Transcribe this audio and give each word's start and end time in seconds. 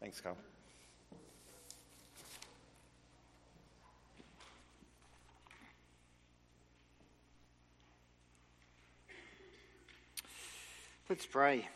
Thanks, 0.00 0.20
Carl. 0.20 0.36
Let's 11.08 11.26
pray. 11.26 11.66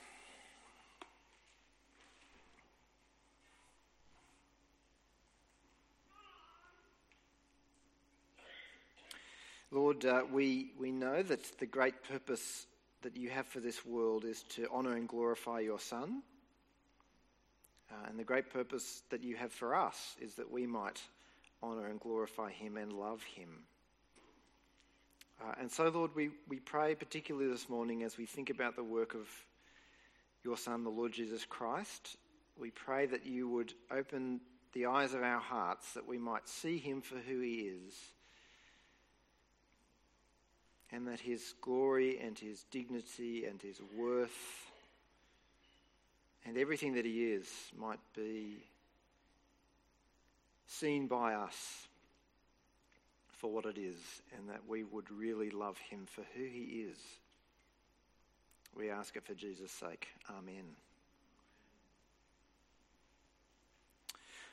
Lord, 9.70 10.04
uh, 10.04 10.24
we, 10.30 10.72
we 10.78 10.92
know 10.92 11.22
that 11.22 11.58
the 11.58 11.64
great 11.64 12.04
purpose 12.04 12.66
that 13.00 13.16
you 13.16 13.30
have 13.30 13.46
for 13.46 13.58
this 13.58 13.86
world 13.86 14.26
is 14.26 14.42
to 14.50 14.68
honour 14.68 14.96
and 14.96 15.08
glorify 15.08 15.60
your 15.60 15.80
Son. 15.80 16.22
Uh, 17.92 18.08
and 18.08 18.18
the 18.18 18.24
great 18.24 18.50
purpose 18.50 19.02
that 19.10 19.22
you 19.22 19.36
have 19.36 19.52
for 19.52 19.74
us 19.74 20.16
is 20.20 20.34
that 20.36 20.50
we 20.50 20.66
might 20.66 21.00
honour 21.62 21.86
and 21.86 22.00
glorify 22.00 22.50
him 22.50 22.76
and 22.76 22.92
love 22.92 23.22
him. 23.22 23.64
Uh, 25.40 25.52
and 25.60 25.70
so, 25.70 25.88
Lord, 25.88 26.12
we, 26.14 26.30
we 26.48 26.58
pray 26.58 26.94
particularly 26.94 27.48
this 27.50 27.68
morning 27.68 28.02
as 28.02 28.16
we 28.16 28.26
think 28.26 28.48
about 28.48 28.76
the 28.76 28.84
work 28.84 29.14
of 29.14 29.28
your 30.42 30.56
Son, 30.56 30.84
the 30.84 30.90
Lord 30.90 31.12
Jesus 31.12 31.44
Christ. 31.44 32.16
We 32.58 32.70
pray 32.70 33.06
that 33.06 33.26
you 33.26 33.48
would 33.48 33.72
open 33.90 34.40
the 34.72 34.86
eyes 34.86 35.12
of 35.12 35.22
our 35.22 35.40
hearts 35.40 35.92
that 35.94 36.08
we 36.08 36.18
might 36.18 36.48
see 36.48 36.78
him 36.78 37.02
for 37.02 37.16
who 37.16 37.40
he 37.40 37.70
is 37.86 37.94
and 40.90 41.06
that 41.08 41.20
his 41.20 41.54
glory 41.60 42.18
and 42.18 42.38
his 42.38 42.64
dignity 42.70 43.46
and 43.46 43.60
his 43.60 43.80
worth 43.96 44.71
and 46.44 46.56
everything 46.56 46.94
that 46.94 47.04
he 47.04 47.24
is 47.32 47.48
might 47.78 48.00
be 48.14 48.56
seen 50.66 51.06
by 51.06 51.34
us 51.34 51.86
for 53.28 53.50
what 53.50 53.66
it 53.66 53.76
is, 53.76 53.96
and 54.36 54.48
that 54.48 54.60
we 54.68 54.84
would 54.84 55.10
really 55.10 55.50
love 55.50 55.76
him 55.78 56.06
for 56.06 56.22
who 56.34 56.44
he 56.44 56.86
is. 56.88 56.98
We 58.74 58.88
ask 58.88 59.16
it 59.16 59.24
for 59.24 59.34
Jesus' 59.34 59.72
sake. 59.72 60.08
Amen. 60.30 60.64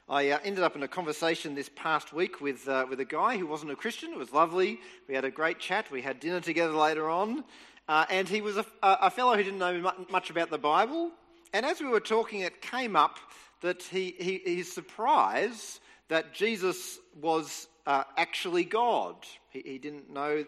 I 0.10 0.32
uh, 0.32 0.40
ended 0.44 0.64
up 0.64 0.76
in 0.76 0.82
a 0.82 0.88
conversation 0.88 1.54
this 1.54 1.70
past 1.76 2.14
week 2.14 2.42
with, 2.42 2.68
uh, 2.68 2.88
with 2.90 3.00
a 3.00 3.06
guy 3.06 3.38
who 3.38 3.46
wasn't 3.46 3.72
a 3.72 3.76
Christian. 3.76 4.12
It 4.12 4.18
was 4.18 4.34
lovely. 4.34 4.80
We 5.08 5.14
had 5.14 5.24
a 5.24 5.30
great 5.30 5.60
chat. 5.60 5.92
We 5.92 6.02
had 6.02 6.20
dinner 6.20 6.42
together 6.42 6.74
later 6.74 7.08
on. 7.12 7.44
Uh, 7.88 8.06
and 8.10 8.28
he 8.28 8.42
was 8.42 8.58
a, 8.58 8.66
a, 8.82 9.12
fellow 9.12 9.36
who 9.36 9.44
didn't 9.44 9.60
know 9.60 9.92
much 10.10 10.32
about 10.32 10.50
the 10.50 10.58
Bible. 10.58 11.12
And 11.54 11.66
as 11.66 11.80
we 11.80 11.88
were 11.88 12.00
talking, 12.00 12.42
it 12.42 12.62
came 12.62 12.96
up 12.96 13.18
that 13.62 13.84
he, 13.84 14.16
he, 14.20 14.42
he's 14.46 14.72
surprised 14.72 15.80
that 16.08 16.34
Jesus 16.34 17.00
was 17.20 17.68
uh, 17.86 18.04
actually 18.18 18.64
God. 18.64 19.16
He, 19.50 19.62
he 19.66 19.78
didn't 19.78 20.12
know 20.12 20.46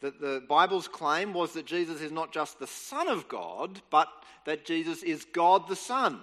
that 0.00 0.20
the 0.20 0.42
Bible's 0.48 0.88
claim 0.88 1.32
was 1.32 1.52
that 1.54 1.66
Jesus 1.66 2.00
is 2.00 2.12
not 2.12 2.32
just 2.32 2.58
the 2.58 2.66
Son 2.66 3.08
of 3.08 3.28
God, 3.28 3.80
but 3.90 4.08
that 4.44 4.64
Jesus 4.64 5.02
is 5.02 5.24
God 5.24 5.66
the 5.68 5.76
Son. 5.76 6.20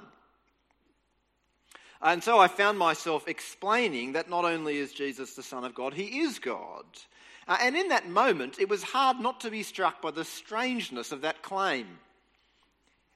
And 2.02 2.24
so 2.24 2.40
I 2.40 2.47
found 2.47 2.80
myself 2.80 3.28
explaining 3.28 4.14
that 4.14 4.30
not 4.30 4.46
only 4.46 4.78
is 4.78 4.91
Jesus 4.91 5.36
the 5.36 5.44
Son 5.44 5.64
of 5.64 5.75
God, 5.75 5.94
he 5.94 6.20
is 6.22 6.40
God. 6.40 6.86
Uh, 7.47 7.58
and 7.62 7.75
in 7.75 7.90
that 7.90 8.09
moment, 8.09 8.59
it 8.59 8.70
was 8.70 8.81
hard 8.81 9.20
not 9.20 9.41
to 9.41 9.52
be 9.52 9.64
struck 9.64 10.02
by 10.02 10.12
the 10.12 10.25
strangeness 10.25 11.12
of 11.12 11.22
that 11.22 11.44
claim. 11.44 12.00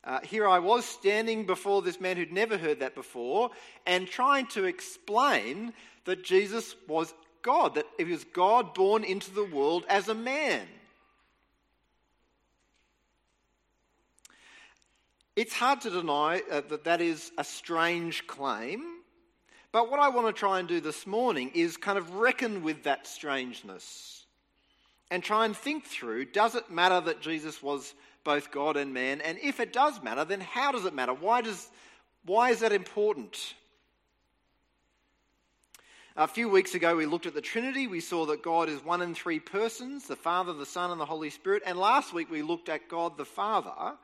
Uh, 0.06 0.20
here 0.22 0.48
I 0.48 0.60
was 0.60 0.86
standing 0.86 1.46
before 1.46 1.82
this 1.82 2.00
man 2.00 2.16
who'd 2.16 2.32
never 2.32 2.58
heard 2.58 2.80
that 2.82 2.94
before 2.94 3.50
and 3.88 4.08
trying 4.08 4.46
to 4.48 4.66
explain 4.66 5.74
that 6.06 6.24
Jesus 6.24 6.76
was 6.88 7.12
God, 7.42 7.76
that 7.76 7.88
he 7.98 8.04
was 8.04 8.24
God 8.24 8.76
born 8.76 9.04
into 9.04 9.32
the 9.32 9.44
world 9.44 9.84
as 9.90 10.08
a 10.08 10.14
man. 10.14 10.68
It's 15.36 15.54
hard 15.54 15.82
to 15.82 15.90
deny 15.90 16.44
uh, 16.52 16.62
that 16.70 16.86
that 16.86 17.02
is 17.02 17.32
a 17.38 17.44
strange 17.44 18.26
claim, 18.28 18.84
but 19.72 19.90
what 19.90 20.00
I 20.00 20.10
want 20.10 20.28
to 20.28 20.34
try 20.34 20.60
and 20.60 20.68
do 20.68 20.80
this 20.80 21.06
morning 21.06 21.52
is 21.54 21.78
kind 21.78 21.98
of 21.98 22.16
reckon 22.16 22.64
with 22.64 22.84
that 22.84 23.06
strangeness 23.08 24.26
and 25.12 25.24
try 25.24 25.46
and 25.46 25.58
think 25.58 25.86
through 25.86 26.26
does 26.26 26.56
it 26.56 26.72
matter 26.72 27.02
that 27.02 27.22
Jesus 27.22 27.62
was 27.62 27.94
both 28.26 28.52
God 28.52 28.76
and 28.76 28.94
man? 28.94 29.22
And 29.22 29.38
if 29.42 29.62
it 29.62 29.72
does 29.72 30.04
matter, 30.04 30.26
then 30.26 30.42
how 30.42 30.74
does 30.74 30.84
it 30.84 30.94
matter? 30.94 31.14
Why, 31.14 31.42
does, 31.42 31.70
why 32.26 32.50
is 32.50 32.60
that 32.60 32.74
important? 32.74 33.54
A 36.18 36.28
few 36.28 36.50
weeks 36.50 36.76
ago, 36.76 36.98
we 36.98 37.06
looked 37.06 37.26
at 37.26 37.34
the 37.34 37.42
Trinity. 37.42 37.88
We 37.88 38.02
saw 38.02 38.26
that 38.26 38.44
God 38.44 38.68
is 38.68 38.84
one 38.84 39.02
in 39.02 39.16
three 39.16 39.40
persons 39.40 40.08
the 40.08 40.18
Father, 40.18 40.52
the 40.52 40.66
Son, 40.66 40.92
and 40.92 41.00
the 41.00 41.06
Holy 41.06 41.30
Spirit. 41.30 41.64
And 41.66 41.80
last 41.80 42.14
week, 42.14 42.30
we 42.30 42.42
looked 42.42 42.68
at 42.68 42.90
God 42.90 43.18
the 43.18 43.24
Father 43.24 43.96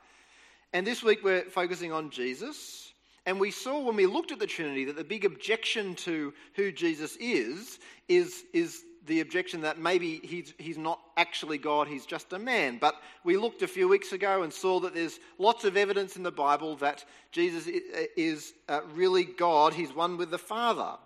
and 0.73 0.87
this 0.87 1.03
week 1.03 1.19
we're 1.23 1.43
focusing 1.43 1.91
on 1.91 2.11
Jesus. 2.11 2.93
And 3.25 3.39
we 3.39 3.51
saw 3.51 3.79
when 3.81 3.97
we 3.97 4.05
looked 4.05 4.31
at 4.31 4.39
the 4.39 4.47
Trinity 4.47 4.85
that 4.85 4.95
the 4.95 5.03
big 5.03 5.25
objection 5.25 5.95
to 5.95 6.33
who 6.55 6.71
Jesus 6.71 7.17
is 7.19 7.77
is, 8.07 8.43
is 8.53 8.81
the 9.07 9.21
objection 9.21 9.61
that 9.61 9.79
maybe 9.79 10.19
he's, 10.23 10.53
he's 10.57 10.77
not 10.77 10.99
actually 11.17 11.57
God, 11.57 11.87
he's 11.87 12.05
just 12.05 12.33
a 12.33 12.39
man. 12.39 12.77
But 12.79 12.95
we 13.23 13.37
looked 13.37 13.61
a 13.61 13.67
few 13.67 13.87
weeks 13.87 14.11
ago 14.11 14.43
and 14.43 14.53
saw 14.53 14.79
that 14.81 14.93
there's 14.93 15.19
lots 15.37 15.65
of 15.65 15.75
evidence 15.75 16.15
in 16.15 16.23
the 16.23 16.31
Bible 16.31 16.75
that 16.77 17.03
Jesus 17.31 17.67
is 18.15 18.53
uh, 18.69 18.81
really 18.93 19.23
God, 19.23 19.73
he's 19.73 19.93
one 19.93 20.17
with 20.17 20.31
the 20.31 20.37
Father. 20.37 20.97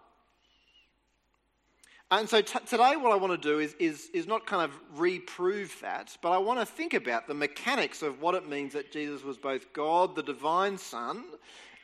And 2.12 2.30
so 2.30 2.40
t- 2.40 2.60
today, 2.68 2.96
what 2.98 3.12
I 3.12 3.16
want 3.16 3.42
to 3.42 3.50
do 3.50 3.60
is, 3.60 3.76
is, 3.80 4.10
is 4.14 4.28
not 4.28 4.46
kind 4.46 4.64
of 4.64 5.00
reprove 5.00 5.76
that, 5.82 6.16
but 6.22 6.32
I 6.32 6.38
want 6.38 6.60
to 6.60 6.66
think 6.66 6.94
about 6.94 7.28
the 7.28 7.34
mechanics 7.34 8.04
of 8.04 8.22
what 8.22 8.36
it 8.36 8.48
means 8.48 8.74
that 8.74 8.92
Jesus 8.92 9.24
was 9.24 9.38
both 9.38 9.74
God, 9.74 10.16
the 10.16 10.22
divine 10.22 10.78
Son, 10.78 11.24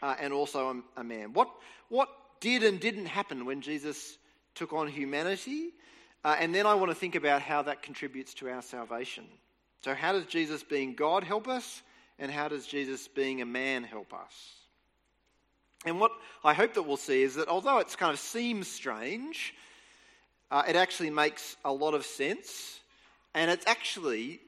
uh, 0.02 0.16
and 0.20 0.32
also 0.32 0.84
a, 0.96 1.02
a, 1.02 1.04
man. 1.04 1.34
What, 1.34 1.50
what 1.90 2.10
did 2.40 2.64
and 2.64 2.80
didn't 2.80 3.08
happen 3.08 3.46
when 3.46 3.62
Jesus 3.62 4.18
took 4.54 4.74
on 4.74 4.88
humanity? 4.88 5.72
Uh, 6.24 6.36
and 6.40 6.54
then 6.54 6.66
I 6.66 6.76
want 6.76 6.92
to 6.92 6.96
think 6.96 7.16
about 7.16 7.42
how 7.42 7.64
that 7.64 7.82
contributes 7.82 8.34
to 8.36 8.50
our 8.50 8.62
salvation. 8.62 9.26
So, 9.84 9.96
how 9.96 10.14
does 10.14 10.26
Jesus 10.26 10.64
being 10.64 10.94
God 10.94 11.24
help 11.24 11.48
us? 11.48 11.82
And 12.20 12.32
how 12.32 12.48
does 12.48 12.68
Jesus 12.68 13.08
being 13.08 13.42
a 13.42 13.46
man 13.46 13.84
help 13.84 14.14
us? 14.14 14.52
And 15.86 16.00
what 16.00 16.12
I 16.44 16.54
hope 16.54 16.76
that 16.76 16.84
we'll 16.84 16.98
see 16.98 17.24
is 17.24 17.36
that 17.36 17.48
although 17.48 17.80
it 17.80 17.96
kind 17.98 18.14
of 18.14 18.20
seems 18.20 18.68
strange, 18.68 19.56
uh, 20.52 20.64
it 20.68 20.76
actually 20.76 21.10
makes 21.10 21.58
a 21.66 21.74
lot 21.74 21.96
of 21.96 22.06
sense. 22.06 22.80
And 23.34 23.50
it's 23.50 23.66
actually 23.66 24.40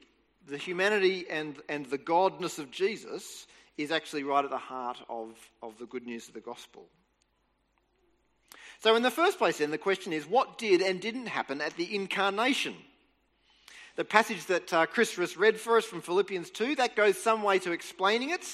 the 0.48 0.58
humanity 0.58 1.26
and, 1.30 1.58
and 1.68 1.86
the 1.88 1.98
godness 1.98 2.60
of 2.60 2.70
Jesus 2.70 3.48
is 3.78 3.92
actually 3.92 4.24
right 4.24 4.44
at 4.44 4.52
the 4.52 4.58
heart 4.58 4.98
of, 5.10 5.32
of 5.64 5.78
the 5.80 5.86
good 5.86 6.06
news 6.06 6.28
of 6.28 6.36
the 6.36 6.42
gospel. 6.42 6.86
So, 8.84 8.98
in 8.98 9.02
the 9.02 9.10
first 9.10 9.38
place, 9.38 9.60
then, 9.60 9.72
the 9.72 9.78
question 9.78 10.12
is 10.12 10.28
what 10.28 10.58
did 10.58 10.82
and 10.82 11.00
didn't 11.00 11.28
happen 11.28 11.62
at 11.62 11.78
the 11.78 11.96
incarnation? 11.96 12.76
The 13.96 14.04
passage 14.04 14.46
that 14.48 14.74
uh, 14.74 14.88
Chris 14.88 15.16
just 15.16 15.38
read 15.38 15.58
for 15.58 15.78
us 15.78 15.86
from 15.86 16.02
Philippians 16.02 16.50
2, 16.50 16.76
that 16.76 16.98
goes 16.98 17.18
some 17.18 17.44
way 17.44 17.60
to 17.60 17.72
explaining 17.72 18.32
it. 18.32 18.46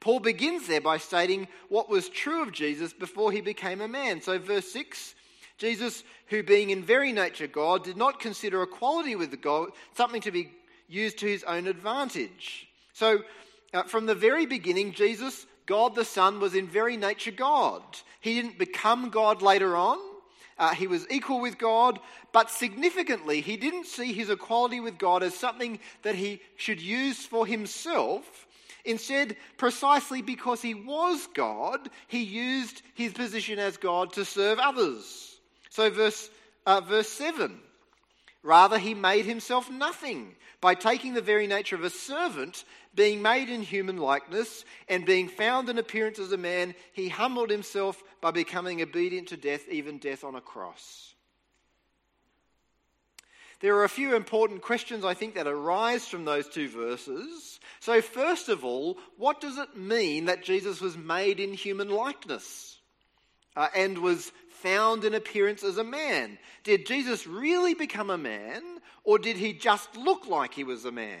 Paul 0.00 0.20
begins 0.20 0.66
there 0.66 0.80
by 0.80 0.96
stating 0.96 1.48
what 1.68 1.90
was 1.90 2.08
true 2.08 2.40
of 2.40 2.50
Jesus 2.50 2.94
before 2.94 3.30
he 3.30 3.42
became 3.42 3.82
a 3.82 3.88
man. 3.88 4.22
So, 4.22 4.38
verse 4.38 4.72
6 4.72 5.14
Jesus, 5.58 6.02
who 6.28 6.42
being 6.42 6.70
in 6.70 6.82
very 6.82 7.12
nature 7.12 7.46
God, 7.46 7.84
did 7.84 7.98
not 7.98 8.18
consider 8.18 8.62
equality 8.62 9.16
with 9.16 9.30
the 9.30 9.36
God 9.36 9.68
something 9.94 10.22
to 10.22 10.32
be 10.32 10.50
used 10.88 11.18
to 11.18 11.26
his 11.26 11.44
own 11.44 11.66
advantage. 11.66 12.68
So, 12.94 13.18
uh, 13.74 13.82
from 13.82 14.06
the 14.06 14.14
very 14.14 14.46
beginning, 14.46 14.92
Jesus, 14.92 15.44
God 15.66 15.94
the 15.94 16.04
Son, 16.04 16.40
was 16.40 16.54
in 16.54 16.66
very 16.66 16.96
nature 16.96 17.30
God. 17.30 17.82
He 18.20 18.34
didn't 18.34 18.58
become 18.58 19.10
God 19.10 19.42
later 19.42 19.76
on. 19.76 19.98
Uh, 20.58 20.74
he 20.74 20.86
was 20.86 21.06
equal 21.10 21.40
with 21.40 21.58
God, 21.58 21.98
but 22.32 22.50
significantly, 22.50 23.40
he 23.40 23.56
didn't 23.56 23.86
see 23.86 24.12
his 24.12 24.30
equality 24.30 24.80
with 24.80 24.98
God 24.98 25.22
as 25.22 25.34
something 25.34 25.80
that 26.02 26.14
he 26.14 26.40
should 26.56 26.80
use 26.80 27.26
for 27.26 27.46
himself. 27.46 28.46
Instead, 28.84 29.36
precisely 29.56 30.22
because 30.22 30.62
he 30.62 30.74
was 30.74 31.26
God, 31.34 31.90
he 32.06 32.22
used 32.22 32.82
his 32.94 33.12
position 33.12 33.58
as 33.58 33.76
God 33.76 34.12
to 34.12 34.24
serve 34.24 34.58
others. 34.58 35.40
So, 35.70 35.90
verse, 35.90 36.30
uh, 36.66 36.80
verse 36.80 37.08
7 37.08 37.58
Rather, 38.42 38.78
he 38.78 38.92
made 38.92 39.24
himself 39.24 39.70
nothing 39.70 40.34
by 40.60 40.74
taking 40.74 41.14
the 41.14 41.22
very 41.22 41.46
nature 41.46 41.76
of 41.76 41.84
a 41.84 41.90
servant, 41.90 42.64
being 42.94 43.22
made 43.22 43.48
in 43.48 43.62
human 43.62 43.96
likeness, 43.96 44.64
and 44.88 45.04
being 45.04 45.28
found 45.28 45.68
in 45.68 45.78
appearance 45.78 46.18
as 46.18 46.32
a 46.32 46.36
man, 46.36 46.74
he 46.92 47.08
humbled 47.08 47.50
himself 47.50 48.02
by 48.20 48.30
becoming 48.30 48.82
obedient 48.82 49.28
to 49.28 49.36
death, 49.36 49.68
even 49.68 49.98
death 49.98 50.24
on 50.24 50.34
a 50.34 50.40
cross. 50.40 51.14
There 53.60 53.76
are 53.76 53.84
a 53.84 53.88
few 53.88 54.14
important 54.14 54.62
questions 54.62 55.04
I 55.04 55.14
think 55.14 55.34
that 55.34 55.46
arise 55.46 56.06
from 56.06 56.24
those 56.24 56.48
two 56.48 56.68
verses. 56.68 57.58
So, 57.80 58.02
first 58.02 58.48
of 58.48 58.64
all, 58.64 58.98
what 59.16 59.40
does 59.40 59.56
it 59.56 59.76
mean 59.76 60.26
that 60.26 60.44
Jesus 60.44 60.80
was 60.80 60.96
made 60.96 61.40
in 61.40 61.54
human 61.54 61.88
likeness 61.88 62.78
uh, 63.56 63.68
and 63.74 63.98
was 63.98 64.32
found 64.64 65.04
in 65.04 65.12
appearance 65.14 65.62
as 65.62 65.76
a 65.76 65.84
man. 65.84 66.38
Did 66.64 66.86
Jesus 66.86 67.26
really 67.26 67.74
become 67.74 68.08
a 68.08 68.18
man, 68.18 68.62
or 69.04 69.18
did 69.18 69.36
he 69.36 69.52
just 69.52 69.94
look 69.94 70.26
like 70.26 70.54
he 70.54 70.64
was 70.64 70.86
a 70.86 70.92
man? 70.92 71.20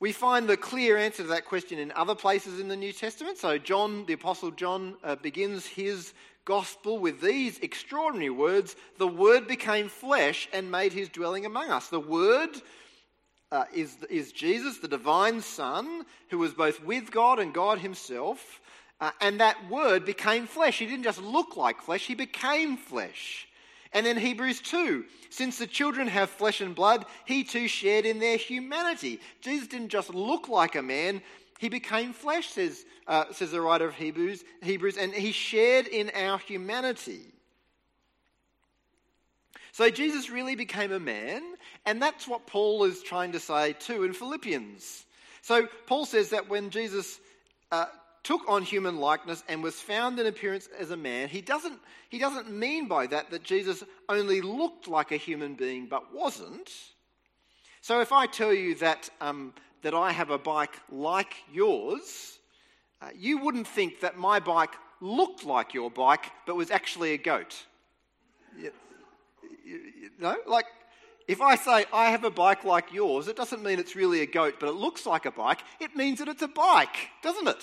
We 0.00 0.12
find 0.12 0.48
the 0.48 0.56
clear 0.56 0.96
answer 0.96 1.22
to 1.22 1.28
that 1.28 1.44
question 1.44 1.78
in 1.78 1.92
other 1.92 2.14
places 2.14 2.60
in 2.60 2.68
the 2.68 2.76
New 2.76 2.92
Testament. 2.92 3.38
So, 3.38 3.58
John, 3.58 4.04
the 4.06 4.14
Apostle 4.14 4.50
John, 4.50 4.96
uh, 5.04 5.16
begins 5.16 5.66
his 5.66 6.12
gospel 6.44 6.98
with 6.98 7.20
these 7.20 7.58
extraordinary 7.60 8.30
words 8.30 8.76
The 8.98 9.08
Word 9.08 9.46
became 9.46 9.88
flesh 9.88 10.48
and 10.52 10.70
made 10.70 10.92
his 10.92 11.08
dwelling 11.08 11.46
among 11.46 11.70
us. 11.70 11.88
The 11.88 12.00
Word 12.00 12.50
uh, 13.52 13.64
is, 13.72 13.96
is 14.10 14.32
Jesus, 14.32 14.78
the 14.78 14.88
divine 14.88 15.40
Son, 15.40 16.04
who 16.28 16.38
was 16.38 16.54
both 16.54 16.82
with 16.82 17.10
God 17.10 17.38
and 17.38 17.54
God 17.54 17.78
himself. 17.78 18.60
Uh, 19.00 19.10
and 19.20 19.40
that 19.40 19.68
word 19.68 20.04
became 20.04 20.46
flesh. 20.46 20.78
He 20.78 20.86
didn't 20.86 21.04
just 21.04 21.22
look 21.22 21.56
like 21.56 21.82
flesh, 21.82 22.06
he 22.06 22.14
became 22.14 22.76
flesh. 22.76 23.48
And 23.94 24.04
then 24.04 24.16
Hebrews 24.16 24.60
2 24.60 25.04
since 25.30 25.58
the 25.58 25.66
children 25.66 26.06
have 26.06 26.30
flesh 26.30 26.60
and 26.60 26.76
blood, 26.76 27.06
he 27.24 27.42
too 27.42 27.66
shared 27.66 28.06
in 28.06 28.20
their 28.20 28.36
humanity. 28.36 29.20
Jesus 29.40 29.66
didn't 29.66 29.88
just 29.88 30.14
look 30.14 30.48
like 30.48 30.76
a 30.76 30.82
man, 30.82 31.22
he 31.58 31.68
became 31.68 32.12
flesh, 32.12 32.50
says, 32.50 32.84
uh, 33.08 33.24
says 33.32 33.50
the 33.50 33.60
writer 33.60 33.86
of 33.86 33.94
Hebrews, 33.94 34.44
Hebrews, 34.62 34.96
and 34.96 35.12
he 35.12 35.32
shared 35.32 35.88
in 35.88 36.10
our 36.14 36.38
humanity. 36.38 37.22
So 39.72 39.90
Jesus 39.90 40.30
really 40.30 40.54
became 40.54 40.92
a 40.92 41.00
man, 41.00 41.42
and 41.84 42.00
that's 42.00 42.28
what 42.28 42.46
Paul 42.46 42.84
is 42.84 43.02
trying 43.02 43.32
to 43.32 43.40
say 43.40 43.72
too 43.72 44.04
in 44.04 44.12
Philippians. 44.12 45.04
So 45.42 45.66
Paul 45.86 46.06
says 46.06 46.30
that 46.30 46.48
when 46.48 46.70
Jesus 46.70 47.18
uh, 47.72 47.86
took 48.24 48.48
on 48.48 48.62
human 48.62 48.96
likeness 48.96 49.44
and 49.48 49.62
was 49.62 49.74
found 49.74 50.18
in 50.18 50.26
appearance 50.26 50.68
as 50.78 50.90
a 50.90 50.96
man, 50.96 51.28
he 51.28 51.42
doesn't, 51.42 51.78
he 52.08 52.18
doesn't 52.18 52.50
mean 52.50 52.88
by 52.88 53.06
that 53.06 53.30
that 53.30 53.44
Jesus 53.44 53.84
only 54.08 54.40
looked 54.40 54.88
like 54.88 55.12
a 55.12 55.16
human 55.16 55.54
being 55.54 55.86
but 55.86 56.12
wasn't. 56.12 56.70
So 57.82 58.00
if 58.00 58.12
I 58.12 58.26
tell 58.26 58.52
you 58.52 58.74
that, 58.76 59.10
um, 59.20 59.52
that 59.82 59.92
I 59.92 60.10
have 60.10 60.30
a 60.30 60.38
bike 60.38 60.80
like 60.90 61.36
yours, 61.52 62.38
uh, 63.02 63.10
you 63.14 63.38
wouldn't 63.38 63.68
think 63.68 64.00
that 64.00 64.16
my 64.16 64.40
bike 64.40 64.72
looked 65.02 65.44
like 65.44 65.74
your 65.74 65.90
bike 65.90 66.30
but 66.46 66.56
was 66.56 66.70
actually 66.70 67.12
a 67.12 67.18
goat. 67.18 67.66
You, 68.58 68.72
you, 69.66 70.10
know, 70.18 70.36
like 70.46 70.64
if 71.28 71.42
I 71.42 71.56
say 71.56 71.84
I 71.92 72.10
have 72.10 72.24
a 72.24 72.30
bike 72.30 72.64
like 72.64 72.90
yours, 72.90 73.28
it 73.28 73.36
doesn't 73.36 73.62
mean 73.62 73.78
it's 73.78 73.94
really 73.94 74.22
a 74.22 74.26
goat, 74.26 74.54
but 74.58 74.70
it 74.70 74.76
looks 74.76 75.04
like 75.04 75.26
a 75.26 75.30
bike. 75.30 75.60
It 75.78 75.94
means 75.94 76.20
that 76.20 76.28
it's 76.28 76.42
a 76.42 76.48
bike, 76.48 77.10
doesn't 77.22 77.48
it? 77.48 77.62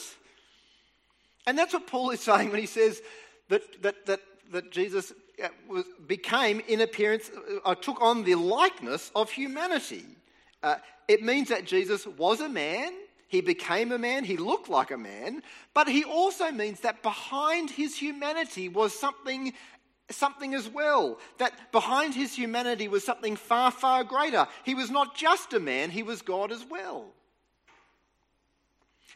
And 1.48 1.58
that's 1.58 1.74
what 1.74 1.88
Paul 1.88 2.12
is 2.12 2.22
saying 2.22 2.52
when 2.52 2.60
he 2.60 2.66
says 2.66 3.02
that, 3.50 3.82
that, 3.82 4.06
that, 4.06 4.20
that 4.52 4.72
Jesus 4.72 5.12
uh, 5.44 5.48
was, 5.68 5.86
became, 6.08 6.62
in 6.68 6.82
appearance, 6.82 7.32
uh, 7.66 7.76
took 7.76 8.02
on 8.02 8.24
the 8.24 8.36
likeness 8.36 9.12
of 9.16 9.32
humanity. 9.32 10.06
Uh, 10.62 10.76
it 11.08 11.24
means 11.24 11.50
that 11.50 11.66
Jesus 11.66 12.06
was 12.06 12.42
a 12.42 12.50
man, 12.50 12.94
he 13.28 13.42
became 13.42 13.92
a 13.92 13.98
man, 13.98 14.24
he 14.24 14.38
looked 14.38 14.70
like 14.70 14.92
a 14.92 14.98
man, 14.98 15.42
but 15.74 15.88
he 15.88 16.04
also 16.04 16.52
means 16.52 16.82
that 16.82 17.02
behind 17.02 17.70
his 17.70 17.96
humanity 17.96 18.70
was 18.70 18.98
something 18.98 19.54
something 20.10 20.54
as 20.54 20.68
well. 20.68 21.18
That 21.38 21.72
behind 21.72 22.14
his 22.14 22.36
humanity 22.36 22.90
was 22.90 23.06
something 23.06 23.38
far, 23.38 23.72
far 23.72 24.04
greater. 24.04 24.46
He 24.66 24.76
was 24.76 24.92
not 24.92 25.16
just 25.16 25.54
a 25.54 25.60
man, 25.60 25.90
he 25.90 26.04
was 26.04 26.22
God 26.22 26.52
as 26.52 26.66
well. 26.70 27.14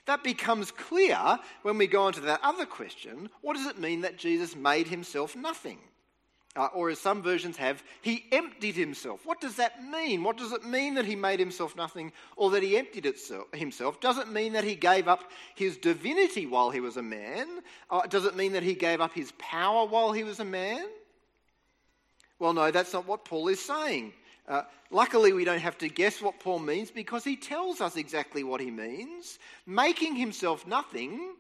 That 0.06 0.24
becomes 0.24 0.72
clear 0.72 1.40
when 1.64 1.78
we 1.78 1.88
go 1.88 2.04
on 2.04 2.14
to 2.14 2.22
that 2.22 2.42
other 2.44 2.66
question 2.66 3.30
what 3.42 3.56
does 3.56 3.66
it 3.68 3.80
mean 3.80 4.02
that 4.02 4.18
Jesus 4.18 4.56
made 4.56 4.88
himself 4.88 5.36
nothing? 5.36 5.80
Uh, 6.58 6.70
or 6.74 6.90
as 6.90 7.00
some 7.00 7.22
versions 7.22 7.58
have, 7.58 7.84
he 8.02 8.24
emptied 8.32 8.76
himself. 8.76 9.26
What 9.26 9.42
does 9.42 9.58
that 9.58 9.84
mean? 9.84 10.24
What 10.24 10.38
does 10.38 10.54
it 10.54 10.64
mean 10.64 10.94
that 10.94 11.04
he 11.04 11.16
made 11.16 11.38
himself 11.38 11.76
nothing 11.76 12.14
or 12.38 12.50
that 12.52 12.64
he 12.64 12.78
emptied 12.78 13.06
itself, 13.06 13.54
himself? 13.54 14.00
Does 14.00 14.18
it 14.18 14.30
mean 14.30 14.54
that 14.54 14.64
he 14.64 14.76
gave 14.76 15.10
up 15.10 15.30
his 15.56 15.76
divinity 15.76 16.46
while 16.46 16.70
he 16.70 16.80
was 16.80 16.96
a 16.96 17.02
man? 17.02 17.62
Uh, 17.90 18.08
does 18.08 18.24
it 18.24 18.38
mean 18.38 18.54
that 18.54 18.64
he 18.64 18.74
gave 18.74 19.02
up 19.02 19.14
his 19.14 19.34
power 19.38 19.86
while 19.86 20.14
he 20.14 20.24
was 20.24 20.40
a 20.40 20.46
man? 20.46 20.88
Well, 22.40 22.54
no, 22.54 22.72
that's 22.72 22.94
not 22.94 23.06
what 23.06 23.26
Paul 23.26 23.50
is 23.50 23.60
saying. 23.60 24.14
Uh, 24.48 24.62
luckily, 24.92 25.34
we 25.34 25.44
don't 25.44 25.60
have 25.60 25.78
to 25.80 25.90
guess 25.90 26.22
what 26.22 26.40
Paul 26.40 26.60
means 26.60 26.92
because 26.92 27.24
he 27.24 27.36
tells 27.36 27.82
us 27.82 27.96
exactly 27.96 28.44
what 28.44 28.62
he 28.62 28.70
means. 28.70 29.40
Making 29.66 30.16
himself 30.16 30.68
nothing 30.68 31.34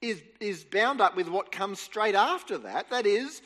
is, 0.00 0.20
is 0.40 0.64
bound 0.64 1.00
up 1.00 1.16
with 1.16 1.28
what 1.28 1.52
comes 1.52 1.78
straight 1.78 2.14
after 2.14 2.58
that. 2.58 2.90
That 2.90 3.06
is, 3.06 3.42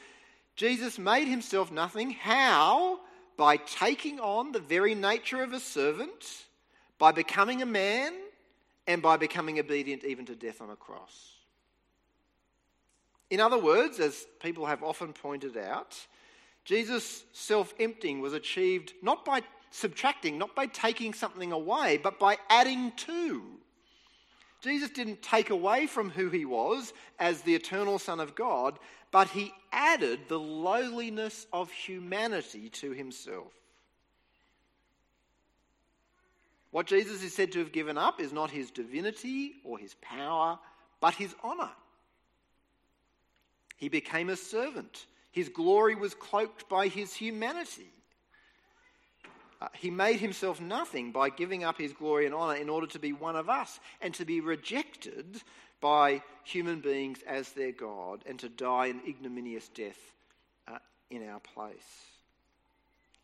Jesus 0.56 0.98
made 0.98 1.28
himself 1.28 1.70
nothing. 1.70 2.10
How? 2.10 3.00
By 3.36 3.58
taking 3.58 4.20
on 4.20 4.52
the 4.52 4.60
very 4.60 4.94
nature 4.94 5.42
of 5.42 5.52
a 5.52 5.60
servant, 5.60 6.44
by 6.98 7.12
becoming 7.12 7.60
a 7.60 7.66
man, 7.66 8.12
and 8.86 9.02
by 9.02 9.16
becoming 9.16 9.58
obedient 9.58 10.04
even 10.04 10.26
to 10.26 10.34
death 10.34 10.60
on 10.60 10.70
a 10.70 10.76
cross. 10.76 11.32
In 13.30 13.40
other 13.40 13.58
words, 13.58 14.00
as 14.00 14.26
people 14.40 14.66
have 14.66 14.82
often 14.82 15.12
pointed 15.12 15.56
out, 15.56 15.96
Jesus' 16.64 17.24
self 17.32 17.74
emptying 17.80 18.20
was 18.20 18.32
achieved 18.32 18.92
not 19.02 19.24
by 19.24 19.42
subtracting, 19.70 20.38
not 20.38 20.54
by 20.54 20.66
taking 20.66 21.12
something 21.12 21.52
away, 21.52 21.98
but 22.02 22.18
by 22.18 22.38
adding 22.48 22.92
to. 22.96 23.42
Jesus 24.60 24.90
didn't 24.90 25.22
take 25.22 25.50
away 25.50 25.86
from 25.86 26.10
who 26.10 26.30
he 26.30 26.44
was 26.44 26.92
as 27.18 27.42
the 27.42 27.54
eternal 27.54 27.98
Son 27.98 28.20
of 28.20 28.36
God, 28.36 28.78
but 29.10 29.28
he 29.28 29.52
added 29.72 30.20
the 30.28 30.38
lowliness 30.38 31.46
of 31.52 31.70
humanity 31.72 32.68
to 32.68 32.92
himself. 32.92 33.52
What 36.70 36.86
Jesus 36.86 37.22
is 37.22 37.34
said 37.34 37.52
to 37.52 37.58
have 37.58 37.72
given 37.72 37.98
up 37.98 38.20
is 38.20 38.32
not 38.32 38.50
his 38.50 38.70
divinity 38.70 39.54
or 39.64 39.78
his 39.78 39.94
power, 40.00 40.58
but 41.00 41.14
his 41.14 41.34
honour. 41.42 41.70
He 43.76 43.88
became 43.88 44.30
a 44.30 44.36
servant 44.36 45.06
his 45.32 45.48
glory 45.48 45.94
was 45.94 46.14
cloaked 46.14 46.68
by 46.68 46.88
his 46.88 47.14
humanity. 47.14 47.90
Uh, 49.60 49.68
he 49.74 49.90
made 49.90 50.18
himself 50.18 50.60
nothing 50.60 51.12
by 51.12 51.30
giving 51.30 51.64
up 51.64 51.78
his 51.78 51.92
glory 51.92 52.26
and 52.26 52.34
honour 52.34 52.56
in 52.56 52.68
order 52.68 52.86
to 52.86 52.98
be 52.98 53.12
one 53.12 53.36
of 53.36 53.48
us 53.48 53.80
and 54.00 54.12
to 54.14 54.24
be 54.24 54.40
rejected 54.40 55.42
by 55.80 56.22
human 56.44 56.80
beings 56.80 57.20
as 57.26 57.52
their 57.52 57.72
God 57.72 58.22
and 58.26 58.38
to 58.40 58.48
die 58.48 58.86
an 58.86 59.00
ignominious 59.06 59.68
death 59.68 59.98
uh, 60.68 60.78
in 61.10 61.28
our 61.28 61.40
place. 61.40 61.76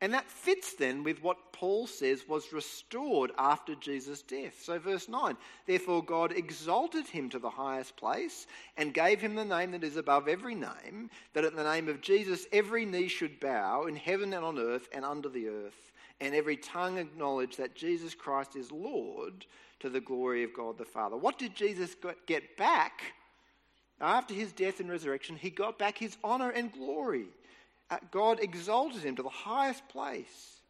And 0.01 0.15
that 0.15 0.31
fits 0.31 0.75
then 0.75 1.03
with 1.03 1.21
what 1.23 1.53
Paul 1.53 1.89
says 1.89 2.29
was 2.29 2.53
restored 2.53 3.33
after 3.37 3.75
Jesus' 3.75 4.23
death. 4.23 4.63
So, 4.63 4.79
verse 4.79 5.09
9 5.09 5.37
Therefore, 5.67 6.05
God 6.05 6.33
exalted 6.33 7.09
him 7.09 7.29
to 7.31 7.41
the 7.41 7.51
highest 7.51 7.97
place 7.97 8.47
and 8.77 8.95
gave 8.95 9.21
him 9.21 9.35
the 9.35 9.45
name 9.45 9.73
that 9.73 9.83
is 9.83 9.97
above 9.97 10.29
every 10.29 10.55
name, 10.55 11.11
that 11.33 11.45
at 11.45 11.57
the 11.57 11.65
name 11.65 11.89
of 11.89 12.01
Jesus 12.01 12.47
every 12.53 12.87
knee 12.87 13.09
should 13.09 13.41
bow 13.41 13.87
in 13.87 13.97
heaven 13.97 14.33
and 14.33 14.45
on 14.45 14.59
earth 14.59 14.89
and 14.93 15.05
under 15.05 15.29
the 15.29 15.49
earth, 15.49 15.93
and 16.21 16.33
every 16.33 16.57
tongue 16.57 16.99
acknowledge 16.99 17.57
that 17.57 17.75
Jesus 17.75 18.15
Christ 18.15 18.55
is 18.55 18.71
Lord 18.71 19.47
to 19.81 19.91
the 19.91 20.01
glory 20.01 20.45
of 20.45 20.55
God 20.55 20.79
the 20.79 20.85
Father. 20.85 21.17
What 21.17 21.39
did 21.39 21.57
Jesus 21.57 21.97
get 22.27 22.57
back 22.57 23.15
After 24.01 24.33
his 24.33 24.53
death 24.53 24.79
and 24.79 24.89
resurrection, 24.89 25.35
he 25.35 25.51
got 25.51 25.77
back 25.77 25.99
his 25.99 26.17
honor 26.23 26.51
and 26.51 26.73
glory. 26.73 27.27
God 28.11 28.41
exalted 28.41 29.03
him 29.03 29.17
to 29.17 29.23
the 29.23 29.29
highest 29.29 29.89
place. 29.89 30.61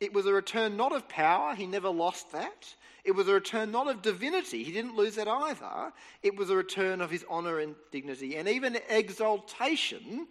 It 0.00 0.14
was 0.14 0.26
a 0.26 0.32
return 0.32 0.76
not 0.76 0.94
of 0.94 1.08
power, 1.08 1.54
he 1.54 1.66
never 1.66 1.90
lost 1.90 2.32
that. 2.32 2.74
It 3.04 3.12
was 3.12 3.28
a 3.28 3.34
return 3.34 3.70
not 3.70 3.88
of 3.88 4.02
divinity, 4.02 4.62
he 4.64 4.72
didn't 4.72 4.96
lose 4.96 5.16
that 5.16 5.28
either. 5.28 5.92
It 6.22 6.36
was 6.36 6.50
a 6.50 6.56
return 6.56 7.00
of 7.00 7.10
his 7.10 7.24
honor 7.28 7.58
and 7.58 7.74
dignity, 7.90 8.36
and 8.36 8.48
even 8.48 8.78
exaltation 8.88 10.26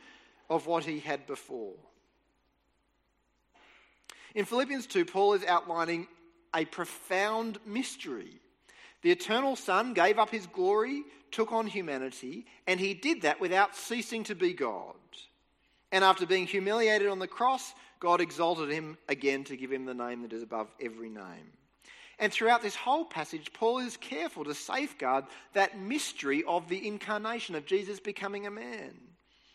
of 0.50 0.66
what 0.66 0.86
he 0.86 1.00
had 1.00 1.28
before. 1.28 1.76
In 4.36 4.46
Philippians 4.46 4.88
2, 4.88 5.06
Paul 5.06 5.34
is 5.34 5.44
outlining 5.44 6.08
a 6.56 6.66
profound 6.66 7.60
mystery. 7.66 8.40
The 9.02 9.12
eternal 9.12 9.56
Son 9.56 9.94
gave 9.94 10.20
up 10.20 10.30
his 10.30 10.48
glory, 10.48 11.04
took 11.32 11.52
on 11.52 11.68
humanity, 11.68 12.46
and 12.68 12.80
he 12.80 12.94
did 12.94 13.22
that 13.22 13.40
without 13.40 13.76
ceasing 13.76 14.24
to 14.26 14.36
be 14.36 14.54
God. 14.54 14.96
And 15.92 16.04
after 16.04 16.26
being 16.26 16.46
humiliated 16.46 17.08
on 17.08 17.20
the 17.20 17.28
cross, 17.28 17.74
God 18.00 18.22
exalted 18.22 18.70
him 18.70 18.98
again 19.08 19.44
to 19.46 19.58
give 19.58 19.72
him 19.72 19.86
the 19.86 19.94
name 19.94 20.22
that 20.22 20.34
is 20.34 20.44
above 20.44 20.68
every 20.82 21.10
name. 21.10 21.54
And 22.20 22.32
throughout 22.32 22.62
this 22.62 22.76
whole 22.76 23.06
passage, 23.06 23.52
Paul 23.54 23.80
is 23.80 23.96
careful 23.98 24.44
to 24.44 24.54
safeguard 24.54 25.26
that 25.54 25.80
mystery 25.80 26.44
of 26.46 26.68
the 26.68 26.86
incarnation 26.86 27.56
of 27.56 27.66
Jesus 27.66 28.00
becoming 28.00 28.46
a 28.46 28.52
man. 28.52 28.94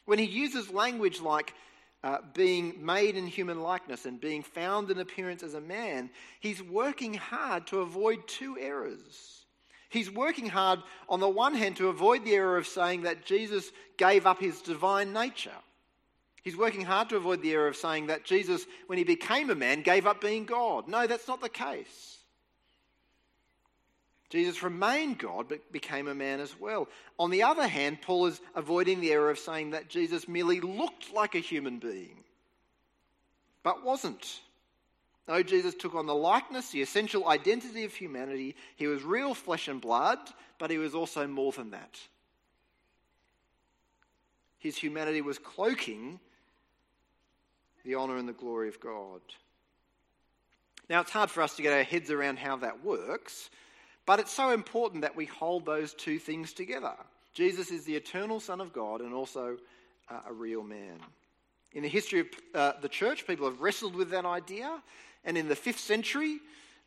When 0.07 0.19
he 0.19 0.25
uses 0.25 0.71
language 0.71 1.21
like 1.21 1.55
uh, 2.03 2.19
being 2.35 2.85
made 2.85 3.17
in 3.17 3.27
human 3.27 3.61
likeness 3.61 4.07
and 4.07 4.21
being 4.21 4.43
found 4.43 4.91
in 4.91 4.99
appearance 4.99 5.43
as 5.43 5.55
a 5.55 5.61
man, 5.61 6.11
he's 6.41 6.63
working 6.63 7.15
hard 7.15 7.67
to 7.69 7.81
avoid 7.81 8.27
two 8.27 8.59
errors. 8.59 9.45
He's 9.91 10.11
working 10.11 10.49
hard, 10.49 10.81
on 11.09 11.21
the 11.21 11.29
one 11.29 11.55
hand, 11.55 11.77
to 11.77 11.89
avoid 11.89 12.25
the 12.25 12.35
error 12.35 12.57
of 12.57 12.67
saying 12.67 13.03
that 13.03 13.25
Jesus 13.25 13.71
gave 13.97 14.27
up 14.27 14.41
his 14.41 14.61
divine 14.61 15.13
nature. 15.13 15.51
He's 16.45 16.57
working 16.57 16.85
hard 16.85 17.09
to 17.09 17.17
avoid 17.17 17.43
the 17.43 17.53
error 17.53 17.67
of 17.67 17.77
saying 17.77 18.07
that 18.09 18.25
Jesus, 18.25 18.65
when 18.87 18.99
he 18.99 19.05
became 19.05 19.51
a 19.51 19.55
man, 19.55 19.83
gave 19.83 20.07
up 20.07 20.21
being 20.21 20.45
God. 20.45 20.87
No, 20.87 21.07
that's 21.07 21.27
not 21.27 21.41
the 21.41 21.49
case. 21.49 22.19
Jesus 24.31 24.63
remained 24.63 25.19
God 25.19 25.49
but 25.49 25.73
became 25.73 26.07
a 26.07 26.15
man 26.15 26.41
as 26.41 26.59
well. 26.59 26.89
On 27.19 27.31
the 27.31 27.43
other 27.43 27.67
hand, 27.67 28.03
Paul 28.03 28.27
is 28.27 28.41
avoiding 28.55 29.01
the 29.01 29.13
error 29.13 29.31
of 29.31 29.39
saying 29.39 29.71
that 29.71 29.89
Jesus 29.89 30.29
merely 30.29 30.61
looked 30.61 31.13
like 31.13 31.35
a 31.35 31.39
human 31.41 31.79
being 31.79 32.25
but 33.65 33.83
wasn't. 33.83 34.41
No, 35.27 35.43
Jesus 35.43 35.75
took 35.75 35.97
on 35.97 36.07
the 36.07 36.15
likeness, 36.15 36.71
the 36.71 36.83
essential 36.83 37.29
identity 37.29 37.85
of 37.85 37.95
humanity. 37.95 38.55
He 38.77 38.87
was 38.87 39.03
real 39.03 39.35
flesh 39.35 39.67
and 39.67 39.81
blood, 39.81 40.19
but 40.59 40.71
he 40.71 40.79
was 40.79 40.95
also 40.95 41.27
more 41.27 41.51
than 41.51 41.71
that. 41.71 41.99
His 44.59 44.77
humanity 44.77 45.23
was 45.23 45.39
cloaking 45.39 46.21
the 47.85 47.95
honour 47.95 48.17
and 48.17 48.29
the 48.29 48.33
glory 48.33 48.69
of 48.69 48.81
God. 48.81 49.21
Now, 50.89 51.01
it's 51.01 51.11
hard 51.11 51.31
for 51.31 51.43
us 51.43 51.57
to 51.57 51.63
get 51.63 51.73
our 51.73 51.83
heads 51.83 52.11
around 52.11 52.39
how 52.39 52.57
that 52.57 52.85
works, 52.85 53.49
but 54.07 54.21
it's 54.21 54.33
so 54.33 54.51
important 54.51 55.03
that 55.03 55.17
we 55.17 55.25
hold 55.25 55.65
those 55.65 55.95
two 55.95 56.19
things 56.19 56.53
together. 56.53 56.95
Jesus 57.33 57.71
is 57.71 57.85
the 57.85 57.97
eternal 57.97 58.39
Son 58.39 58.61
of 58.61 58.73
God 58.73 59.01
and 59.01 59.15
also 59.15 59.57
uh, 60.11 60.21
a 60.29 60.33
real 60.33 60.63
man. 60.63 60.99
In 61.73 61.83
the 61.83 61.89
history 61.89 62.21
of 62.21 62.27
uh, 62.55 62.73
the 62.81 62.89
church, 62.89 63.27
people 63.27 63.47
have 63.49 63.61
wrestled 63.61 63.97
with 63.97 64.11
that 64.11 64.25
idea, 64.25 64.83
and 65.25 65.37
in 65.37 65.49
the 65.49 65.57
fifth 65.57 65.81
century, 65.81 66.39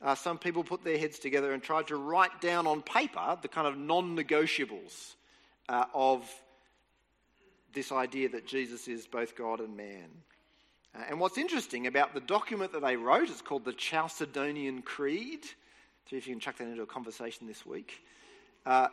uh, 0.01 0.15
some 0.15 0.37
people 0.37 0.63
put 0.63 0.83
their 0.83 0.97
heads 0.97 1.19
together 1.19 1.53
and 1.53 1.61
tried 1.61 1.87
to 1.87 1.97
write 1.97 2.39
down 2.39 2.67
on 2.67 2.81
paper 2.81 3.37
the 3.41 3.47
kind 3.47 3.67
of 3.67 3.77
non 3.77 4.15
negotiables 4.15 5.15
uh, 5.67 5.85
of 5.93 6.29
this 7.73 7.91
idea 7.91 8.29
that 8.29 8.47
Jesus 8.47 8.87
is 8.87 9.07
both 9.07 9.35
God 9.35 9.59
and 9.59 9.75
man. 9.75 10.07
Uh, 10.97 11.01
and 11.09 11.19
what's 11.19 11.37
interesting 11.37 11.87
about 11.87 12.13
the 12.13 12.19
document 12.19 12.71
that 12.73 12.81
they 12.81 12.95
wrote, 12.95 13.29
it's 13.29 13.41
called 13.41 13.65
the 13.65 13.73
Chalcedonian 13.73 14.83
Creed. 14.83 15.43
See 16.09 16.17
if 16.17 16.27
you 16.27 16.33
can 16.33 16.39
chuck 16.39 16.57
that 16.57 16.67
into 16.67 16.81
a 16.81 16.87
conversation 16.87 17.47
this 17.47 17.65
week. 17.65 18.03
Uh, 18.65 18.87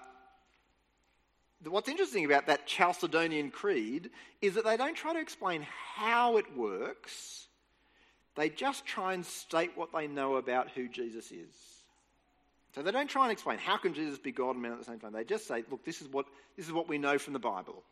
what's 1.64 1.88
interesting 1.88 2.24
about 2.24 2.46
that 2.46 2.66
Chalcedonian 2.66 3.52
Creed 3.52 4.10
is 4.42 4.54
that 4.54 4.64
they 4.64 4.76
don't 4.76 4.96
try 4.96 5.12
to 5.12 5.20
explain 5.20 5.66
how 5.94 6.36
it 6.36 6.56
works, 6.56 7.46
they 8.36 8.48
just 8.48 8.84
try 8.84 9.14
and 9.14 9.24
state 9.24 9.70
what 9.76 9.92
they 9.92 10.08
know 10.08 10.36
about 10.36 10.68
who 10.70 10.88
Jesus 10.88 11.30
is. 11.30 11.54
So 12.74 12.82
they 12.82 12.90
don't 12.90 13.08
try 13.08 13.22
and 13.22 13.30
explain 13.30 13.58
how 13.58 13.76
can 13.76 13.94
Jesus 13.94 14.18
be 14.18 14.32
God 14.32 14.56
and 14.56 14.62
man 14.62 14.72
at 14.72 14.78
the 14.78 14.84
same 14.84 14.98
time. 14.98 15.12
They 15.12 15.22
just 15.22 15.46
say, 15.46 15.62
look, 15.70 15.84
this 15.84 16.02
is 16.02 16.08
what, 16.08 16.26
this 16.56 16.66
is 16.66 16.72
what 16.72 16.88
we 16.88 16.98
know 16.98 17.18
from 17.18 17.32
the 17.32 17.38
Bible. 17.38 17.84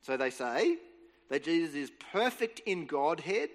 So 0.00 0.16
they 0.16 0.30
say, 0.30 0.78
that 1.30 1.44
Jesus 1.44 1.74
is 1.74 1.90
perfect 2.12 2.60
in 2.66 2.86
Godhead 2.86 3.50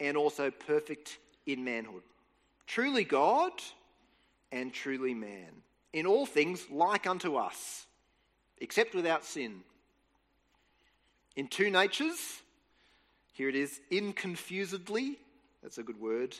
and 0.00 0.16
also 0.16 0.50
perfect 0.50 1.18
in 1.46 1.64
manhood. 1.64 2.02
Truly 2.66 3.04
God 3.04 3.52
and 4.52 4.72
truly 4.72 5.14
man. 5.14 5.62
In 5.92 6.06
all 6.06 6.26
things, 6.26 6.66
like 6.70 7.06
unto 7.06 7.36
us, 7.36 7.86
except 8.58 8.94
without 8.94 9.24
sin. 9.24 9.60
In 11.34 11.48
two 11.48 11.70
natures, 11.70 12.42
here 13.32 13.48
it 13.48 13.54
is, 13.54 13.80
inconfusedly, 13.90 15.16
that's 15.62 15.78
a 15.78 15.82
good 15.82 16.00
word, 16.00 16.36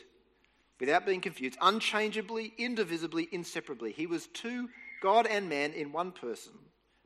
without 0.79 1.05
being 1.05 1.21
confused, 1.21 1.57
unchangeably, 1.61 2.53
indivisibly, 2.57 3.27
inseparably. 3.31 3.91
He 3.91 4.05
was 4.05 4.27
two, 4.27 4.69
God 5.01 5.25
and 5.25 5.49
man, 5.49 5.73
in 5.73 5.91
one 5.91 6.11
person, 6.11 6.53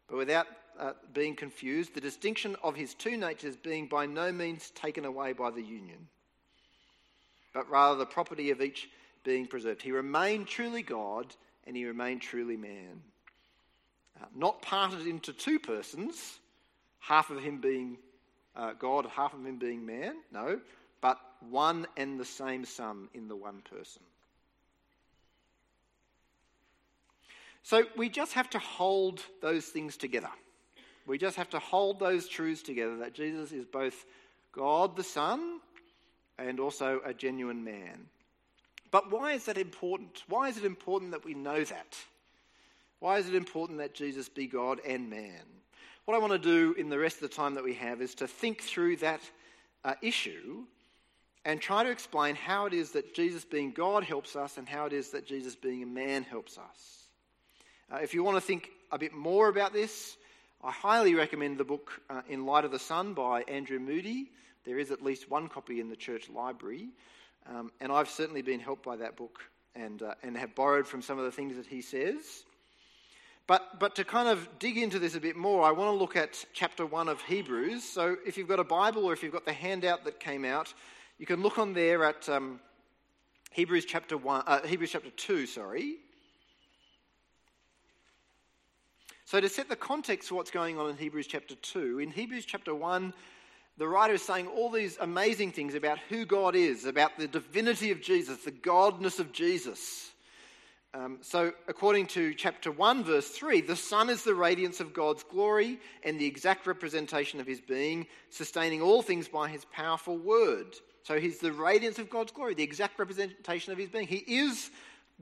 but 0.09 0.17
without 0.17 0.47
uh, 0.79 0.93
being 1.13 1.35
confused, 1.35 1.93
the 1.93 2.01
distinction 2.01 2.55
of 2.63 2.75
his 2.75 2.93
two 2.93 3.17
natures 3.17 3.55
being 3.55 3.87
by 3.87 4.05
no 4.05 4.31
means 4.31 4.71
taken 4.71 5.05
away 5.05 5.33
by 5.33 5.51
the 5.51 5.61
union, 5.61 6.07
but 7.53 7.69
rather 7.69 7.97
the 7.97 8.05
property 8.05 8.51
of 8.51 8.61
each 8.61 8.89
being 9.23 9.47
preserved. 9.47 9.81
He 9.81 9.91
remained 9.91 10.47
truly 10.47 10.81
God 10.81 11.33
and 11.65 11.75
he 11.75 11.85
remained 11.85 12.21
truly 12.21 12.57
man. 12.57 13.01
Uh, 14.21 14.25
not 14.35 14.61
parted 14.61 15.07
into 15.07 15.33
two 15.33 15.59
persons, 15.59 16.39
half 16.99 17.29
of 17.29 17.39
him 17.39 17.59
being 17.59 17.97
uh, 18.55 18.73
God, 18.73 19.05
half 19.07 19.33
of 19.33 19.45
him 19.45 19.57
being 19.57 19.85
man, 19.85 20.15
no, 20.31 20.59
but 21.01 21.19
one 21.49 21.87
and 21.97 22.19
the 22.19 22.25
same 22.25 22.65
Son 22.65 23.09
in 23.13 23.27
the 23.27 23.35
one 23.35 23.61
person. 23.69 24.01
So 27.63 27.85
we 27.95 28.09
just 28.09 28.33
have 28.33 28.49
to 28.51 28.59
hold 28.59 29.21
those 29.41 29.65
things 29.65 29.97
together. 29.97 30.29
We 31.05 31.17
just 31.17 31.35
have 31.37 31.49
to 31.49 31.59
hold 31.59 31.99
those 31.99 32.27
truths 32.27 32.61
together 32.61 32.97
that 32.97 33.13
Jesus 33.13 33.51
is 33.51 33.65
both 33.65 34.05
God 34.51 34.95
the 34.95 35.03
Son 35.03 35.59
and 36.37 36.59
also 36.59 37.01
a 37.05 37.13
genuine 37.13 37.63
man. 37.63 38.07
But 38.91 39.11
why 39.11 39.33
is 39.33 39.45
that 39.45 39.57
important? 39.57 40.23
Why 40.27 40.49
is 40.49 40.57
it 40.57 40.65
important 40.65 41.11
that 41.11 41.25
we 41.25 41.33
know 41.33 41.63
that? 41.63 41.97
Why 42.99 43.17
is 43.17 43.27
it 43.27 43.35
important 43.35 43.79
that 43.79 43.93
Jesus 43.93 44.29
be 44.29 44.47
God 44.47 44.79
and 44.85 45.09
man? 45.09 45.41
What 46.05 46.15
I 46.15 46.19
want 46.19 46.33
to 46.33 46.39
do 46.39 46.73
in 46.77 46.89
the 46.89 46.99
rest 46.99 47.17
of 47.17 47.29
the 47.29 47.35
time 47.35 47.55
that 47.55 47.63
we 47.63 47.73
have 47.75 48.01
is 48.01 48.15
to 48.15 48.27
think 48.27 48.61
through 48.61 48.97
that 48.97 49.21
uh, 49.83 49.95
issue 50.01 50.63
and 51.45 51.59
try 51.59 51.83
to 51.83 51.89
explain 51.89 52.35
how 52.35 52.65
it 52.65 52.73
is 52.73 52.91
that 52.91 53.13
Jesus 53.13 53.43
being 53.43 53.71
God 53.71 54.03
helps 54.03 54.35
us 54.35 54.57
and 54.57 54.67
how 54.67 54.85
it 54.85 54.93
is 54.93 55.09
that 55.09 55.25
Jesus 55.25 55.55
being 55.55 55.83
a 55.83 55.87
man 55.87 56.23
helps 56.23 56.57
us. 56.57 57.07
Uh, 57.91 57.97
if 57.97 58.13
you 58.13 58.23
want 58.23 58.37
to 58.37 58.41
think 58.41 58.69
a 58.91 58.97
bit 58.97 59.13
more 59.13 59.49
about 59.49 59.73
this, 59.73 60.17
I 60.65 60.71
highly 60.71 61.13
recommend 61.13 61.57
the 61.57 61.65
book 61.65 61.91
uh, 62.09 62.21
In 62.29 62.45
Light 62.45 62.63
of 62.63 62.71
the 62.71 62.79
Son 62.79 63.13
by 63.13 63.41
Andrew 63.49 63.79
Moody. 63.79 64.31
There 64.63 64.79
is 64.79 64.91
at 64.91 65.03
least 65.03 65.29
one 65.29 65.49
copy 65.49 65.81
in 65.81 65.89
the 65.89 65.95
church 65.97 66.29
library, 66.29 66.87
um, 67.49 67.69
and 67.81 67.91
I've 67.91 68.09
certainly 68.09 68.41
been 68.41 68.61
helped 68.61 68.81
by 68.81 68.95
that 68.95 69.17
book 69.17 69.41
and, 69.75 70.01
uh, 70.01 70.13
and 70.23 70.37
have 70.37 70.55
borrowed 70.55 70.87
from 70.87 71.01
some 71.01 71.19
of 71.19 71.25
the 71.25 71.33
things 71.33 71.57
that 71.57 71.65
he 71.65 71.81
says. 71.81 72.45
But, 73.45 73.77
but 73.77 73.95
to 73.95 74.05
kind 74.05 74.29
of 74.29 74.47
dig 74.57 74.77
into 74.77 74.99
this 74.99 75.15
a 75.15 75.19
bit 75.19 75.35
more, 75.35 75.65
I 75.65 75.71
want 75.71 75.89
to 75.89 75.99
look 75.99 76.15
at 76.15 76.45
chapter 76.53 76.85
1 76.85 77.09
of 77.09 77.21
Hebrews. 77.23 77.83
So 77.83 78.15
if 78.25 78.37
you've 78.37 78.47
got 78.47 78.61
a 78.61 78.63
Bible 78.63 79.03
or 79.03 79.11
if 79.11 79.21
you've 79.21 79.33
got 79.33 79.43
the 79.43 79.51
handout 79.51 80.05
that 80.05 80.21
came 80.21 80.45
out, 80.45 80.73
you 81.17 81.25
can 81.25 81.41
look 81.41 81.59
on 81.59 81.73
there 81.73 82.05
at 82.05 82.29
um, 82.29 82.61
Hebrews 83.51 83.83
chapter 83.83 84.15
1, 84.15 84.43
uh, 84.47 84.61
Hebrews 84.65 84.91
chapter 84.91 85.09
2, 85.09 85.45
sorry. 85.45 85.97
So, 89.33 89.41
to 89.41 89.49
set 89.49 89.67
the 89.67 89.75
context 89.75 90.29
for 90.29 90.35
what's 90.35 90.51
going 90.51 90.77
on 90.77 90.91
in 90.91 90.95
Hebrews 90.95 91.25
chapter 91.25 91.55
2, 91.55 91.97
in 91.97 92.11
Hebrews 92.11 92.45
chapter 92.45 92.75
1, 92.75 93.11
the 93.79 93.87
writer 93.87 94.13
is 94.13 94.21
saying 94.21 94.45
all 94.45 94.69
these 94.69 94.95
amazing 95.01 95.53
things 95.53 95.73
about 95.73 95.97
who 96.07 96.23
God 96.23 96.55
is, 96.55 96.85
about 96.85 97.17
the 97.17 97.27
divinity 97.27 97.89
of 97.89 97.99
Jesus, 97.99 98.43
the 98.43 98.51
godness 98.51 99.19
of 99.19 99.31
Jesus. 99.31 100.11
Um, 100.93 101.17
so, 101.21 101.51
according 101.67 102.05
to 102.09 102.35
chapter 102.35 102.71
1, 102.71 103.05
verse 103.05 103.27
3, 103.29 103.61
the 103.61 103.75
Son 103.75 104.11
is 104.11 104.23
the 104.23 104.35
radiance 104.35 104.79
of 104.79 104.93
God's 104.93 105.23
glory 105.23 105.79
and 106.03 106.19
the 106.19 106.27
exact 106.27 106.67
representation 106.67 107.39
of 107.39 107.47
his 107.47 107.59
being, 107.59 108.05
sustaining 108.29 108.83
all 108.83 109.01
things 109.01 109.27
by 109.27 109.49
his 109.49 109.65
powerful 109.65 110.15
word. 110.15 110.75
So, 111.01 111.19
he's 111.19 111.39
the 111.39 111.53
radiance 111.53 111.97
of 111.97 112.07
God's 112.07 112.31
glory, 112.31 112.53
the 112.53 112.61
exact 112.61 112.99
representation 112.99 113.73
of 113.73 113.79
his 113.79 113.89
being. 113.89 114.05
He 114.05 114.17
is 114.27 114.69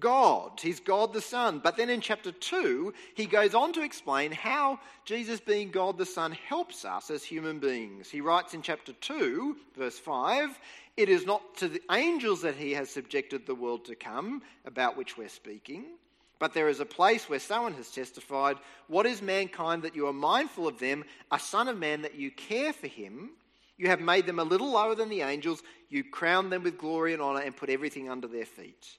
God. 0.01 0.59
He's 0.61 0.81
God 0.81 1.13
the 1.13 1.21
Son. 1.21 1.59
But 1.63 1.77
then 1.77 1.89
in 1.89 2.01
chapter 2.01 2.33
2, 2.33 2.93
he 3.15 3.25
goes 3.25 3.55
on 3.55 3.71
to 3.73 3.83
explain 3.83 4.33
how 4.33 4.79
Jesus, 5.05 5.39
being 5.39 5.71
God 5.71 5.97
the 5.97 6.05
Son, 6.05 6.33
helps 6.33 6.83
us 6.83 7.09
as 7.09 7.23
human 7.23 7.59
beings. 7.59 8.09
He 8.09 8.19
writes 8.19 8.53
in 8.53 8.61
chapter 8.61 8.91
2, 8.91 9.55
verse 9.77 9.97
5 9.97 10.59
It 10.97 11.07
is 11.07 11.25
not 11.25 11.55
to 11.57 11.69
the 11.69 11.81
angels 11.89 12.41
that 12.41 12.55
he 12.55 12.73
has 12.73 12.89
subjected 12.89 13.45
the 13.45 13.55
world 13.55 13.85
to 13.85 13.95
come, 13.95 14.41
about 14.65 14.97
which 14.97 15.17
we're 15.17 15.29
speaking. 15.29 15.85
But 16.39 16.53
there 16.53 16.69
is 16.69 16.79
a 16.79 16.85
place 16.85 17.29
where 17.29 17.39
someone 17.39 17.75
has 17.75 17.91
testified, 17.91 18.57
What 18.87 19.05
is 19.05 19.21
mankind 19.21 19.83
that 19.83 19.95
you 19.95 20.07
are 20.07 20.13
mindful 20.13 20.67
of 20.67 20.79
them, 20.79 21.05
a 21.31 21.39
son 21.39 21.69
of 21.69 21.77
man 21.77 22.01
that 22.01 22.15
you 22.15 22.31
care 22.31 22.73
for 22.73 22.87
him? 22.87 23.29
You 23.77 23.87
have 23.87 24.01
made 24.01 24.27
them 24.27 24.37
a 24.39 24.43
little 24.43 24.71
lower 24.71 24.93
than 24.93 25.09
the 25.09 25.21
angels. 25.21 25.63
You 25.89 26.03
crown 26.03 26.49
them 26.51 26.61
with 26.63 26.77
glory 26.77 27.13
and 27.13 27.21
honor 27.21 27.39
and 27.39 27.55
put 27.55 27.69
everything 27.71 28.09
under 28.09 28.27
their 28.27 28.45
feet. 28.45 28.97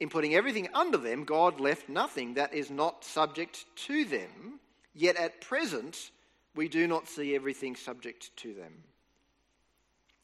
In 0.00 0.08
putting 0.08 0.34
everything 0.34 0.68
under 0.74 0.98
them, 0.98 1.24
God 1.24 1.60
left 1.60 1.88
nothing 1.88 2.34
that 2.34 2.54
is 2.54 2.70
not 2.70 3.04
subject 3.04 3.64
to 3.86 4.04
them. 4.04 4.60
Yet 4.94 5.16
at 5.16 5.40
present, 5.40 6.10
we 6.54 6.68
do 6.68 6.86
not 6.86 7.08
see 7.08 7.34
everything 7.34 7.76
subject 7.76 8.36
to 8.38 8.54
them. 8.54 8.72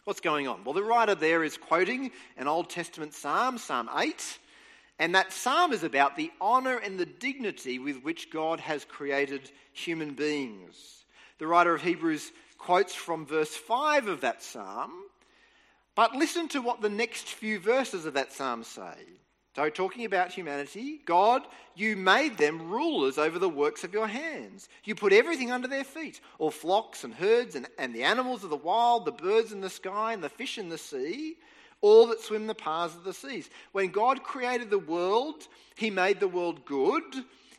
What's 0.04 0.20
going 0.20 0.48
on? 0.48 0.64
Well, 0.64 0.74
the 0.74 0.82
writer 0.82 1.14
there 1.14 1.44
is 1.44 1.56
quoting 1.56 2.10
an 2.36 2.48
Old 2.48 2.70
Testament 2.70 3.14
psalm, 3.14 3.58
Psalm 3.58 3.88
8. 3.94 4.38
And 4.98 5.14
that 5.14 5.32
psalm 5.32 5.72
is 5.72 5.82
about 5.82 6.16
the 6.16 6.30
honour 6.42 6.76
and 6.76 6.98
the 6.98 7.06
dignity 7.06 7.78
with 7.78 8.02
which 8.02 8.30
God 8.30 8.60
has 8.60 8.84
created 8.84 9.50
human 9.72 10.12
beings. 10.12 11.04
The 11.38 11.46
writer 11.46 11.74
of 11.74 11.80
Hebrews 11.80 12.30
quotes 12.58 12.94
from 12.94 13.24
verse 13.24 13.54
5 13.56 14.08
of 14.08 14.20
that 14.20 14.42
psalm, 14.42 14.92
but 15.94 16.14
listen 16.14 16.48
to 16.48 16.60
what 16.60 16.82
the 16.82 16.90
next 16.90 17.28
few 17.28 17.58
verses 17.58 18.04
of 18.04 18.14
that 18.14 18.32
psalm 18.32 18.62
say. 18.62 18.94
So, 19.56 19.68
talking 19.68 20.04
about 20.04 20.30
humanity, 20.30 21.00
God, 21.04 21.42
you 21.74 21.96
made 21.96 22.38
them 22.38 22.70
rulers 22.70 23.18
over 23.18 23.38
the 23.38 23.48
works 23.48 23.82
of 23.82 23.92
your 23.92 24.06
hands. 24.06 24.68
You 24.84 24.94
put 24.94 25.12
everything 25.12 25.50
under 25.50 25.66
their 25.66 25.82
feet 25.82 26.20
all 26.38 26.52
flocks 26.52 27.02
and 27.02 27.12
herds 27.12 27.56
and, 27.56 27.66
and 27.76 27.92
the 27.92 28.04
animals 28.04 28.44
of 28.44 28.50
the 28.50 28.56
wild, 28.56 29.04
the 29.04 29.12
birds 29.12 29.50
in 29.52 29.60
the 29.60 29.70
sky 29.70 30.12
and 30.12 30.22
the 30.22 30.28
fish 30.28 30.56
in 30.56 30.68
the 30.68 30.78
sea 30.78 31.36
all 31.80 32.06
that 32.08 32.20
swim 32.20 32.46
the 32.46 32.54
paths 32.54 32.94
of 32.94 33.04
the 33.04 33.12
seas. 33.14 33.48
When 33.72 33.88
God 33.88 34.22
created 34.22 34.70
the 34.70 34.78
world, 34.78 35.46
He 35.76 35.90
made 35.90 36.20
the 36.20 36.28
world 36.28 36.64
good. 36.64 37.02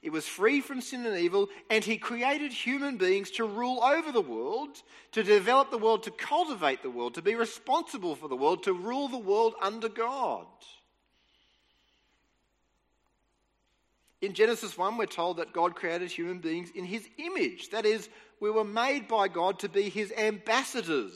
It 0.02 0.12
was 0.12 0.28
free 0.28 0.62
from 0.62 0.82
sin 0.82 1.06
and 1.06 1.18
evil, 1.18 1.50
and 1.70 1.84
He 1.84 1.98
created 1.98 2.52
human 2.52 2.98
beings 2.98 3.32
to 3.32 3.46
rule 3.46 3.84
over 3.84 4.12
the 4.12 4.22
world, 4.22 4.82
to 5.12 5.24
develop 5.24 5.72
the 5.72 5.78
world, 5.78 6.04
to 6.04 6.12
cultivate 6.12 6.82
the 6.82 6.90
world, 6.90 7.16
to 7.16 7.22
be 7.22 7.36
responsible 7.36 8.16
for 8.16 8.28
the 8.28 8.36
world, 8.36 8.64
to 8.64 8.74
rule 8.74 9.08
the 9.08 9.18
world 9.18 9.56
under 9.62 9.90
God. 9.90 10.46
In 14.22 14.34
Genesis 14.34 14.78
1, 14.78 14.98
we're 14.98 15.06
told 15.08 15.38
that 15.38 15.54
God 15.54 15.75
created 15.75 16.12
human 16.12 16.40
beings 16.40 16.70
in 16.75 16.86
His 16.86 17.08
image. 17.18 17.70
That 17.72 17.86
is, 17.86 18.08
we 18.40 18.51
were 18.51 18.63
made 18.63 19.08
by 19.08 19.28
God 19.28 19.60
to 19.60 19.70
be 19.70 19.90
His 19.90 20.12
ambassadors 20.12 21.12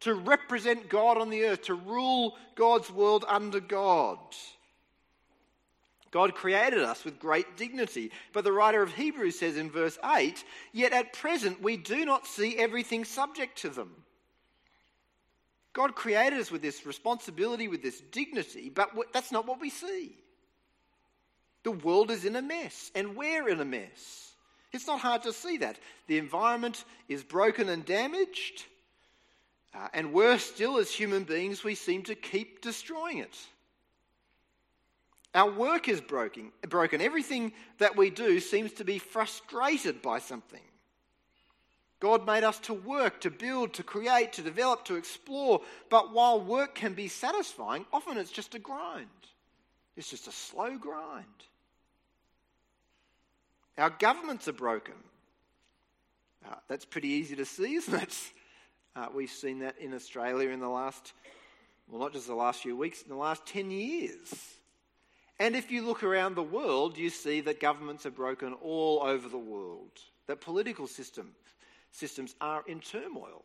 to 0.00 0.14
represent 0.14 0.88
God 0.88 1.18
on 1.18 1.30
the 1.30 1.44
earth, 1.44 1.62
to 1.62 1.74
rule 1.74 2.36
God's 2.54 2.90
world 2.90 3.24
under 3.26 3.60
God. 3.60 4.18
God 6.10 6.34
created 6.34 6.80
us 6.80 7.04
with 7.04 7.18
great 7.18 7.56
dignity. 7.56 8.10
But 8.32 8.44
the 8.44 8.52
writer 8.52 8.82
of 8.82 8.92
Hebrews 8.92 9.38
says 9.38 9.56
in 9.56 9.70
verse 9.70 9.98
8, 10.04 10.44
Yet 10.72 10.92
at 10.92 11.12
present 11.12 11.62
we 11.62 11.76
do 11.76 12.04
not 12.04 12.26
see 12.26 12.56
everything 12.56 13.04
subject 13.04 13.58
to 13.58 13.68
them. 13.68 13.90
God 15.72 15.94
created 15.94 16.40
us 16.40 16.50
with 16.50 16.62
this 16.62 16.86
responsibility, 16.86 17.68
with 17.68 17.82
this 17.82 18.00
dignity, 18.00 18.70
but 18.70 18.90
that's 19.12 19.32
not 19.32 19.46
what 19.46 19.60
we 19.60 19.68
see. 19.68 20.16
The 21.66 21.72
world 21.72 22.12
is 22.12 22.24
in 22.24 22.36
a 22.36 22.42
mess, 22.42 22.92
and 22.94 23.16
we're 23.16 23.48
in 23.48 23.60
a 23.60 23.64
mess. 23.64 24.30
It's 24.72 24.86
not 24.86 25.00
hard 25.00 25.24
to 25.24 25.32
see 25.32 25.56
that. 25.56 25.80
The 26.06 26.16
environment 26.16 26.84
is 27.08 27.24
broken 27.24 27.68
and 27.68 27.84
damaged. 27.84 28.66
Uh, 29.74 29.88
and 29.92 30.12
worse 30.12 30.44
still, 30.44 30.78
as 30.78 30.92
human 30.92 31.24
beings, 31.24 31.64
we 31.64 31.74
seem 31.74 32.04
to 32.04 32.14
keep 32.14 32.60
destroying 32.60 33.18
it. 33.18 33.36
Our 35.34 35.50
work 35.50 35.88
is 35.88 36.00
broken. 36.00 36.52
broken. 36.68 37.00
Everything 37.00 37.52
that 37.78 37.96
we 37.96 38.10
do 38.10 38.38
seems 38.38 38.70
to 38.74 38.84
be 38.84 39.00
frustrated 39.00 40.00
by 40.00 40.20
something. 40.20 40.62
God 41.98 42.24
made 42.24 42.44
us 42.44 42.60
to 42.60 42.74
work, 42.74 43.20
to 43.22 43.30
build, 43.32 43.74
to 43.74 43.82
create, 43.82 44.34
to 44.34 44.42
develop, 44.42 44.84
to 44.84 44.94
explore. 44.94 45.62
But 45.90 46.12
while 46.12 46.40
work 46.40 46.76
can 46.76 46.94
be 46.94 47.08
satisfying, 47.08 47.86
often 47.92 48.18
it's 48.18 48.30
just 48.30 48.54
a 48.54 48.60
grind. 48.60 49.08
It's 49.96 50.10
just 50.10 50.28
a 50.28 50.32
slow 50.32 50.78
grind. 50.78 51.24
Our 53.78 53.90
governments 53.90 54.48
are 54.48 54.52
broken. 54.52 54.94
Uh, 56.44 56.54
that's 56.68 56.84
pretty 56.84 57.08
easy 57.08 57.36
to 57.36 57.44
see, 57.44 57.74
isn't 57.74 58.02
it? 58.02 58.16
Uh, 58.94 59.08
we've 59.14 59.30
seen 59.30 59.58
that 59.58 59.78
in 59.78 59.92
Australia 59.92 60.48
in 60.48 60.60
the 60.60 60.68
last, 60.68 61.12
well, 61.88 62.00
not 62.00 62.14
just 62.14 62.26
the 62.26 62.34
last 62.34 62.62
few 62.62 62.74
weeks, 62.76 63.02
in 63.02 63.08
the 63.08 63.16
last 63.16 63.44
10 63.46 63.70
years. 63.70 64.32
And 65.38 65.54
if 65.54 65.70
you 65.70 65.84
look 65.84 66.02
around 66.02 66.34
the 66.34 66.42
world, 66.42 66.96
you 66.96 67.10
see 67.10 67.42
that 67.42 67.60
governments 67.60 68.06
are 68.06 68.10
broken 68.10 68.54
all 68.54 69.02
over 69.02 69.28
the 69.28 69.36
world, 69.36 69.90
that 70.28 70.40
political 70.40 70.86
system, 70.86 71.32
systems 71.92 72.34
are 72.40 72.64
in 72.66 72.80
turmoil, 72.80 73.44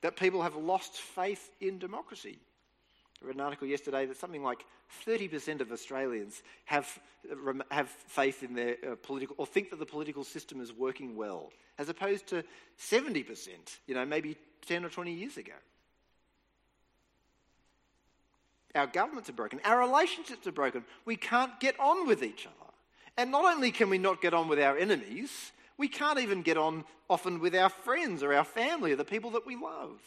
that 0.00 0.16
people 0.16 0.42
have 0.42 0.56
lost 0.56 0.94
faith 0.94 1.50
in 1.60 1.78
democracy. 1.78 2.40
Read 3.24 3.36
an 3.36 3.40
article 3.40 3.66
yesterday 3.66 4.06
that 4.06 4.16
something 4.16 4.42
like 4.42 4.64
30% 5.06 5.60
of 5.60 5.70
Australians 5.70 6.42
have, 6.64 6.98
have 7.70 7.88
faith 7.88 8.42
in 8.42 8.54
their 8.54 8.76
uh, 8.84 8.96
political, 9.02 9.36
or 9.38 9.46
think 9.46 9.70
that 9.70 9.78
the 9.78 9.86
political 9.86 10.24
system 10.24 10.60
is 10.60 10.72
working 10.72 11.16
well, 11.16 11.52
as 11.78 11.88
opposed 11.88 12.26
to 12.28 12.42
70%, 12.78 13.48
you 13.86 13.94
know, 13.94 14.04
maybe 14.04 14.36
10 14.66 14.84
or 14.84 14.88
20 14.88 15.12
years 15.12 15.36
ago. 15.36 15.52
Our 18.74 18.86
governments 18.86 19.28
are 19.28 19.34
broken. 19.34 19.60
Our 19.64 19.78
relationships 19.78 20.46
are 20.46 20.52
broken. 20.52 20.84
We 21.04 21.16
can't 21.16 21.60
get 21.60 21.78
on 21.78 22.06
with 22.06 22.22
each 22.22 22.46
other. 22.46 22.72
And 23.16 23.30
not 23.30 23.44
only 23.44 23.70
can 23.70 23.90
we 23.90 23.98
not 23.98 24.22
get 24.22 24.32
on 24.32 24.48
with 24.48 24.58
our 24.58 24.78
enemies, 24.78 25.52
we 25.76 25.88
can't 25.88 26.18
even 26.18 26.42
get 26.42 26.56
on 26.56 26.84
often 27.10 27.40
with 27.40 27.54
our 27.54 27.68
friends 27.68 28.22
or 28.22 28.32
our 28.32 28.44
family 28.44 28.92
or 28.92 28.96
the 28.96 29.04
people 29.04 29.30
that 29.32 29.46
we 29.46 29.56
love. 29.56 30.00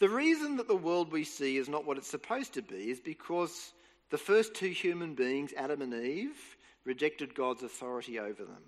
The 0.00 0.08
reason 0.08 0.56
that 0.56 0.66
the 0.66 0.74
world 0.74 1.12
we 1.12 1.24
see 1.24 1.58
is 1.58 1.68
not 1.68 1.86
what 1.86 1.98
it's 1.98 2.08
supposed 2.08 2.54
to 2.54 2.62
be 2.62 2.90
is 2.90 3.00
because 3.00 3.72
the 4.08 4.18
first 4.18 4.54
two 4.54 4.70
human 4.70 5.14
beings, 5.14 5.52
Adam 5.56 5.82
and 5.82 5.94
Eve, 5.94 6.56
rejected 6.84 7.34
God's 7.34 7.62
authority 7.62 8.18
over 8.18 8.44
them. 8.44 8.64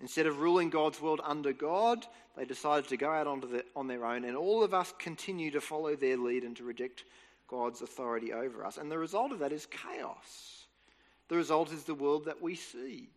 Instead 0.00 0.26
of 0.26 0.40
ruling 0.40 0.70
God's 0.70 1.00
world 1.00 1.20
under 1.22 1.52
God, 1.52 2.04
they 2.36 2.44
decided 2.44 2.88
to 2.88 2.96
go 2.96 3.10
out 3.10 3.40
the, 3.42 3.64
on 3.76 3.86
their 3.86 4.04
own, 4.04 4.24
and 4.24 4.36
all 4.36 4.64
of 4.64 4.74
us 4.74 4.92
continue 4.98 5.52
to 5.52 5.60
follow 5.60 5.94
their 5.94 6.16
lead 6.16 6.42
and 6.42 6.56
to 6.56 6.64
reject 6.64 7.04
God's 7.46 7.80
authority 7.80 8.32
over 8.32 8.66
us. 8.66 8.78
And 8.78 8.90
the 8.90 8.98
result 8.98 9.30
of 9.30 9.38
that 9.38 9.52
is 9.52 9.66
chaos. 9.66 10.66
The 11.28 11.36
result 11.36 11.72
is 11.72 11.84
the 11.84 11.94
world 11.94 12.24
that 12.24 12.42
we 12.42 12.56
see. 12.56 13.08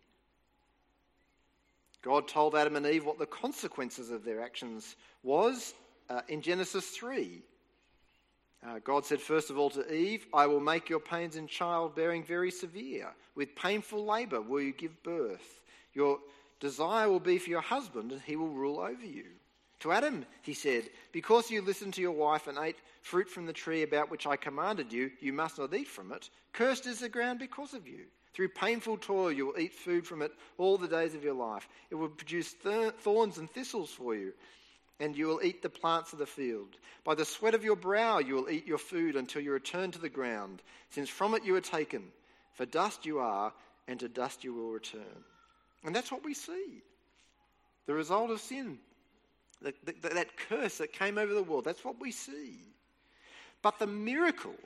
God 2.02 2.28
told 2.28 2.54
Adam 2.54 2.76
and 2.76 2.86
Eve 2.86 3.04
what 3.04 3.18
the 3.18 3.26
consequences 3.26 4.12
of 4.12 4.24
their 4.24 4.40
actions 4.40 4.94
was, 5.24 5.74
uh, 6.08 6.22
in 6.28 6.42
Genesis 6.42 6.88
3. 6.90 7.42
Uh, 8.66 8.78
God 8.82 9.04
said, 9.04 9.20
first 9.20 9.50
of 9.50 9.58
all, 9.58 9.70
to 9.70 9.94
Eve, 9.94 10.26
I 10.32 10.46
will 10.46 10.60
make 10.60 10.88
your 10.88 11.00
pains 11.00 11.36
in 11.36 11.46
childbearing 11.46 12.24
very 12.24 12.50
severe. 12.50 13.12
With 13.34 13.54
painful 13.54 14.04
labor 14.04 14.40
will 14.40 14.60
you 14.60 14.72
give 14.72 15.02
birth. 15.02 15.60
Your 15.92 16.18
desire 16.58 17.08
will 17.08 17.20
be 17.20 17.38
for 17.38 17.50
your 17.50 17.60
husband, 17.60 18.12
and 18.12 18.20
he 18.22 18.36
will 18.36 18.48
rule 18.48 18.80
over 18.80 19.04
you. 19.04 19.26
To 19.80 19.92
Adam, 19.92 20.24
he 20.42 20.54
said, 20.54 20.88
Because 21.12 21.50
you 21.50 21.60
listened 21.60 21.94
to 21.94 22.00
your 22.00 22.12
wife 22.12 22.46
and 22.46 22.58
ate 22.58 22.78
fruit 23.02 23.28
from 23.28 23.46
the 23.46 23.52
tree 23.52 23.82
about 23.82 24.10
which 24.10 24.26
I 24.26 24.36
commanded 24.36 24.92
you, 24.92 25.10
you 25.20 25.32
must 25.32 25.58
not 25.58 25.74
eat 25.74 25.86
from 25.86 26.12
it. 26.12 26.30
Cursed 26.52 26.86
is 26.86 27.00
the 27.00 27.08
ground 27.08 27.38
because 27.38 27.74
of 27.74 27.86
you. 27.86 28.06
Through 28.32 28.48
painful 28.48 28.98
toil, 28.98 29.30
you 29.30 29.46
will 29.46 29.58
eat 29.58 29.72
food 29.72 30.06
from 30.06 30.22
it 30.22 30.32
all 30.58 30.76
the 30.76 30.88
days 30.88 31.14
of 31.14 31.22
your 31.22 31.34
life. 31.34 31.68
It 31.90 31.94
will 31.94 32.08
produce 32.08 32.54
thorns 33.00 33.38
and 33.38 33.50
thistles 33.50 33.90
for 33.90 34.14
you 34.14 34.32
and 35.00 35.16
you 35.16 35.26
will 35.26 35.42
eat 35.42 35.62
the 35.62 35.68
plants 35.68 36.12
of 36.12 36.18
the 36.18 36.26
field. 36.26 36.76
By 37.04 37.14
the 37.14 37.24
sweat 37.24 37.54
of 37.54 37.64
your 37.64 37.76
brow 37.76 38.18
you 38.18 38.34
will 38.34 38.50
eat 38.50 38.66
your 38.66 38.78
food 38.78 39.16
until 39.16 39.42
you 39.42 39.52
return 39.52 39.90
to 39.92 39.98
the 39.98 40.08
ground, 40.08 40.62
since 40.90 41.08
from 41.08 41.34
it 41.34 41.44
you 41.44 41.52
were 41.52 41.60
taken. 41.60 42.04
For 42.54 42.66
dust 42.66 43.04
you 43.04 43.18
are, 43.18 43.52
and 43.88 44.00
to 44.00 44.08
dust 44.08 44.44
you 44.44 44.54
will 44.54 44.70
return. 44.70 45.24
And 45.84 45.94
that's 45.94 46.10
what 46.10 46.24
we 46.24 46.34
see. 46.34 46.82
The 47.86 47.94
result 47.94 48.30
of 48.30 48.40
sin, 48.40 48.78
that, 49.62 49.74
that, 49.84 50.14
that 50.14 50.36
curse 50.48 50.78
that 50.78 50.92
came 50.92 51.18
over 51.18 51.32
the 51.32 51.42
world, 51.42 51.64
that's 51.64 51.84
what 51.84 52.00
we 52.00 52.10
see. 52.10 52.58
But 53.62 53.78
the 53.78 53.86
miracle 53.86 54.56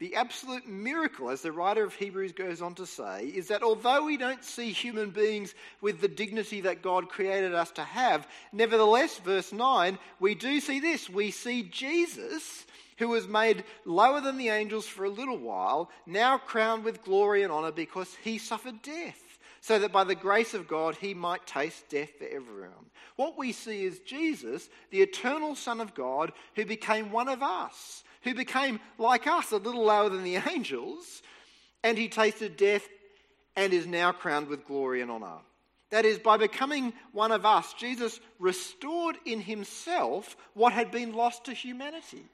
the 0.00 0.16
absolute 0.16 0.66
miracle, 0.66 1.28
as 1.28 1.42
the 1.42 1.52
writer 1.52 1.84
of 1.84 1.94
Hebrews 1.94 2.32
goes 2.32 2.62
on 2.62 2.74
to 2.76 2.86
say, 2.86 3.26
is 3.26 3.48
that 3.48 3.62
although 3.62 4.06
we 4.06 4.16
don't 4.16 4.42
see 4.42 4.72
human 4.72 5.10
beings 5.10 5.54
with 5.82 6.00
the 6.00 6.08
dignity 6.08 6.62
that 6.62 6.80
God 6.80 7.10
created 7.10 7.54
us 7.54 7.70
to 7.72 7.84
have, 7.84 8.26
nevertheless, 8.50 9.18
verse 9.18 9.52
9, 9.52 9.98
we 10.18 10.34
do 10.34 10.58
see 10.58 10.80
this. 10.80 11.10
We 11.10 11.30
see 11.30 11.64
Jesus, 11.64 12.64
who 12.96 13.08
was 13.08 13.28
made 13.28 13.62
lower 13.84 14.22
than 14.22 14.38
the 14.38 14.48
angels 14.48 14.86
for 14.86 15.04
a 15.04 15.10
little 15.10 15.36
while, 15.36 15.90
now 16.06 16.38
crowned 16.38 16.84
with 16.84 17.04
glory 17.04 17.42
and 17.42 17.52
honor 17.52 17.70
because 17.70 18.16
he 18.24 18.38
suffered 18.38 18.80
death, 18.80 19.38
so 19.60 19.78
that 19.78 19.92
by 19.92 20.04
the 20.04 20.14
grace 20.14 20.54
of 20.54 20.66
God 20.66 20.96
he 20.96 21.12
might 21.12 21.46
taste 21.46 21.90
death 21.90 22.12
for 22.16 22.24
everyone. 22.24 22.86
What 23.16 23.36
we 23.36 23.52
see 23.52 23.84
is 23.84 23.98
Jesus, 23.98 24.70
the 24.88 25.02
eternal 25.02 25.54
Son 25.56 25.78
of 25.78 25.94
God, 25.94 26.32
who 26.56 26.64
became 26.64 27.12
one 27.12 27.28
of 27.28 27.42
us 27.42 28.02
who 28.22 28.34
became 28.34 28.80
like 28.98 29.26
us, 29.26 29.52
a 29.52 29.56
little 29.56 29.84
lower 29.84 30.08
than 30.08 30.24
the 30.24 30.36
angels, 30.50 31.22
and 31.82 31.96
he 31.96 32.08
tasted 32.08 32.56
death 32.56 32.86
and 33.56 33.72
is 33.72 33.86
now 33.86 34.12
crowned 34.12 34.48
with 34.48 34.66
glory 34.66 35.00
and 35.00 35.10
honor. 35.10 35.38
That 35.90 36.04
is, 36.04 36.18
by 36.18 36.36
becoming 36.36 36.92
one 37.12 37.32
of 37.32 37.44
us, 37.44 37.72
Jesus 37.74 38.20
restored 38.38 39.16
in 39.24 39.40
himself 39.40 40.36
what 40.54 40.72
had 40.72 40.92
been 40.92 41.12
lost 41.12 41.44
to 41.44 41.52
humanity. 41.52 42.24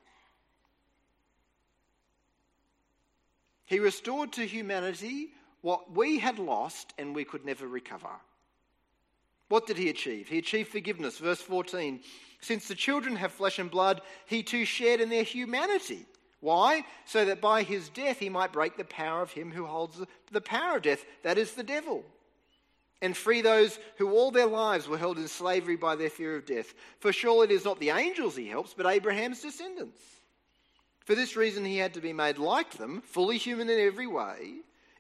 He 3.65 3.81
restored 3.81 4.33
to 4.35 4.47
humanity 4.47 5.31
what 5.63 5.91
we 5.91 6.19
had 6.19 6.39
lost 6.39 6.93
and 6.99 7.15
we 7.15 7.25
could 7.25 7.45
never 7.45 7.67
recover. 7.67 8.11
What 9.49 9.67
did 9.67 9.79
he 9.79 9.89
achieve? 9.89 10.29
He 10.29 10.39
achieved 10.39 10.71
forgiveness. 10.71 11.19
Verse 11.19 11.41
14 11.41 12.01
Since 12.41 12.69
the 12.69 12.75
children 12.75 13.17
have 13.17 13.33
flesh 13.33 13.59
and 13.59 13.71
blood, 13.71 14.03
he 14.27 14.43
too 14.43 14.65
shared 14.65 15.01
in 15.01 15.09
their 15.09 15.23
humanity. 15.23 16.07
Why? 16.41 16.85
So 17.07 17.25
that 17.25 17.41
by 17.41 17.63
his 17.63 17.89
death 17.89 18.19
he 18.19 18.29
might 18.29 18.53
break 18.53 18.77
the 18.77 18.85
power 18.85 19.23
of 19.23 19.33
him 19.33 19.51
who 19.51 19.67
holds 19.67 20.01
the 20.31 20.41
power 20.41 20.77
of 20.77 20.83
death, 20.83 21.05
that 21.23 21.39
is 21.39 21.53
the 21.53 21.63
devil, 21.63 22.05
and 23.01 23.17
free 23.17 23.41
those 23.41 23.79
who 23.97 24.11
all 24.11 24.31
their 24.31 24.47
lives 24.47 24.89
were 24.89 24.99
held 24.99 25.19
in 25.19 25.29
slavery 25.29 25.77
by 25.77 25.97
their 25.97 26.11
fear 26.11 26.37
of 26.37 26.47
death. 26.47 26.75
For 27.01 27.13
surely 27.13 27.47
it 27.47 27.51
is 27.53 27.65
not 27.65 27.81
the 27.81 27.91
angels 27.91 28.37
he 28.37 28.49
helps, 28.49 28.75
but 28.75 28.87
Abraham's 28.87 29.43
descendants. 29.43 30.01
For 31.05 31.15
this 31.15 31.37
reason 31.37 31.65
he 31.65 31.79
had 31.79 31.95
to 31.95 32.01
be 32.01 32.13
made 32.13 32.39
like 32.39 32.73
them, 32.73 33.03
fully 33.07 33.39
human 33.39 33.71
in 33.71 33.79
every 33.79 34.07
way, 34.07 34.57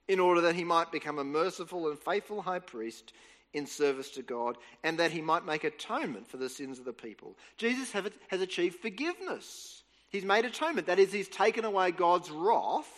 in 0.08 0.20
order 0.20 0.40
that 0.42 0.54
he 0.54 0.64
might 0.64 0.92
become 0.92 1.18
a 1.18 1.24
merciful 1.24 1.88
and 1.88 1.98
faithful 1.98 2.42
high 2.42 2.60
priest 2.60 3.12
in 3.52 3.66
service 3.66 4.10
to 4.12 4.22
God 4.22 4.56
and 4.82 4.98
that 4.98 5.12
he 5.12 5.20
might 5.22 5.46
make 5.46 5.64
atonement 5.64 6.28
for 6.28 6.36
the 6.36 6.48
sins 6.48 6.78
of 6.78 6.84
the 6.84 6.92
people. 6.92 7.36
Jesus 7.56 7.92
has 7.92 8.40
achieved 8.40 8.80
forgiveness. 8.80 9.82
He's 10.10 10.24
made 10.24 10.44
atonement. 10.44 10.86
That 10.86 10.98
is, 10.98 11.12
he's 11.12 11.28
taken 11.28 11.64
away 11.64 11.90
God's 11.90 12.30
wrath 12.30 12.90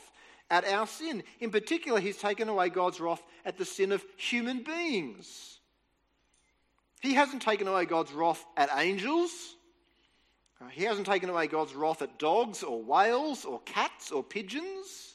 at 0.50 0.66
our 0.66 0.86
sin. 0.86 1.22
In 1.40 1.50
particular, 1.50 2.00
he's 2.00 2.16
taken 2.16 2.48
away 2.48 2.68
God's 2.68 3.00
wrath 3.00 3.22
at 3.44 3.58
the 3.58 3.64
sin 3.64 3.92
of 3.92 4.04
human 4.16 4.62
beings. 4.62 5.58
He 7.00 7.14
hasn't 7.14 7.42
taken 7.42 7.68
away 7.68 7.84
God's 7.84 8.12
wrath 8.12 8.44
at 8.56 8.70
angels. 8.76 9.30
Uh, 10.60 10.68
he 10.68 10.82
hasn't 10.84 11.06
taken 11.06 11.30
away 11.30 11.46
God's 11.46 11.74
wrath 11.74 12.02
at 12.02 12.18
dogs 12.18 12.62
or 12.62 12.82
whales 12.82 13.44
or 13.44 13.60
cats 13.60 14.10
or 14.10 14.22
pigeons. 14.22 15.07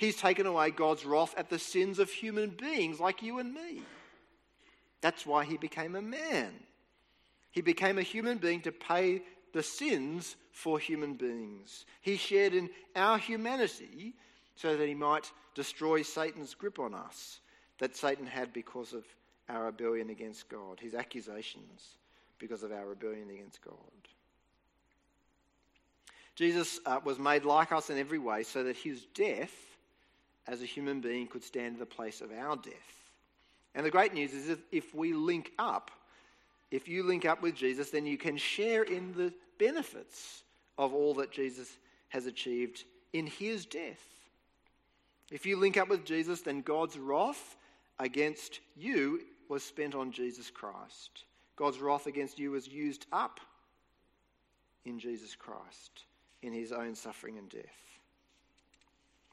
He's 0.00 0.16
taken 0.16 0.46
away 0.46 0.70
God's 0.70 1.04
wrath 1.04 1.34
at 1.36 1.50
the 1.50 1.58
sins 1.58 1.98
of 1.98 2.08
human 2.08 2.48
beings 2.48 3.00
like 3.00 3.22
you 3.22 3.38
and 3.38 3.52
me. 3.52 3.82
That's 5.02 5.26
why 5.26 5.44
he 5.44 5.58
became 5.58 5.94
a 5.94 6.00
man. 6.00 6.54
He 7.50 7.60
became 7.60 7.98
a 7.98 8.02
human 8.02 8.38
being 8.38 8.62
to 8.62 8.72
pay 8.72 9.20
the 9.52 9.62
sins 9.62 10.36
for 10.52 10.78
human 10.78 11.16
beings. 11.16 11.84
He 12.00 12.16
shared 12.16 12.54
in 12.54 12.70
our 12.96 13.18
humanity 13.18 14.14
so 14.56 14.74
that 14.74 14.88
he 14.88 14.94
might 14.94 15.30
destroy 15.54 16.00
Satan's 16.00 16.54
grip 16.54 16.78
on 16.78 16.94
us 16.94 17.40
that 17.78 17.94
Satan 17.94 18.24
had 18.24 18.54
because 18.54 18.94
of 18.94 19.04
our 19.50 19.66
rebellion 19.66 20.08
against 20.08 20.48
God, 20.48 20.80
his 20.80 20.94
accusations 20.94 21.96
because 22.38 22.62
of 22.62 22.72
our 22.72 22.86
rebellion 22.86 23.28
against 23.28 23.60
God. 23.60 23.74
Jesus 26.36 26.80
uh, 26.86 27.00
was 27.04 27.18
made 27.18 27.44
like 27.44 27.70
us 27.70 27.90
in 27.90 27.98
every 27.98 28.18
way 28.18 28.44
so 28.44 28.64
that 28.64 28.78
his 28.78 29.04
death 29.12 29.52
as 30.50 30.62
a 30.62 30.66
human 30.66 31.00
being 31.00 31.28
could 31.28 31.44
stand 31.44 31.74
in 31.74 31.78
the 31.78 31.86
place 31.86 32.20
of 32.20 32.32
our 32.32 32.56
death. 32.56 32.74
And 33.74 33.86
the 33.86 33.90
great 33.90 34.12
news 34.12 34.34
is 34.34 34.48
that 34.48 34.58
if 34.72 34.92
we 34.92 35.12
link 35.12 35.52
up, 35.60 35.92
if 36.72 36.88
you 36.88 37.04
link 37.04 37.24
up 37.24 37.40
with 37.40 37.54
Jesus, 37.54 37.90
then 37.90 38.04
you 38.04 38.18
can 38.18 38.36
share 38.36 38.82
in 38.82 39.12
the 39.12 39.32
benefits 39.58 40.42
of 40.76 40.92
all 40.92 41.14
that 41.14 41.30
Jesus 41.30 41.78
has 42.08 42.26
achieved 42.26 42.82
in 43.12 43.28
his 43.28 43.64
death. 43.64 44.02
If 45.30 45.46
you 45.46 45.56
link 45.56 45.76
up 45.76 45.88
with 45.88 46.04
Jesus, 46.04 46.40
then 46.40 46.62
God's 46.62 46.98
wrath 46.98 47.56
against 48.00 48.58
you 48.76 49.20
was 49.48 49.62
spent 49.62 49.94
on 49.94 50.10
Jesus 50.10 50.50
Christ. 50.50 51.24
God's 51.54 51.78
wrath 51.78 52.06
against 52.06 52.40
you 52.40 52.50
was 52.50 52.66
used 52.66 53.06
up 53.12 53.38
in 54.84 54.98
Jesus 54.98 55.36
Christ, 55.36 56.04
in 56.42 56.52
his 56.52 56.72
own 56.72 56.96
suffering 56.96 57.38
and 57.38 57.48
death. 57.48 57.89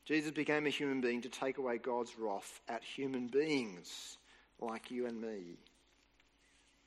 Jesus 0.07 0.31
became 0.31 0.65
a 0.65 0.69
human 0.69 1.01
being 1.01 1.21
to 1.21 1.29
take 1.29 1.57
away 1.57 1.77
God's 1.77 2.17
wrath 2.17 2.61
at 2.69 2.81
human 2.81 3.27
beings 3.27 4.17
like 4.61 4.89
you 4.89 5.05
and 5.05 5.19
me. 5.19 5.57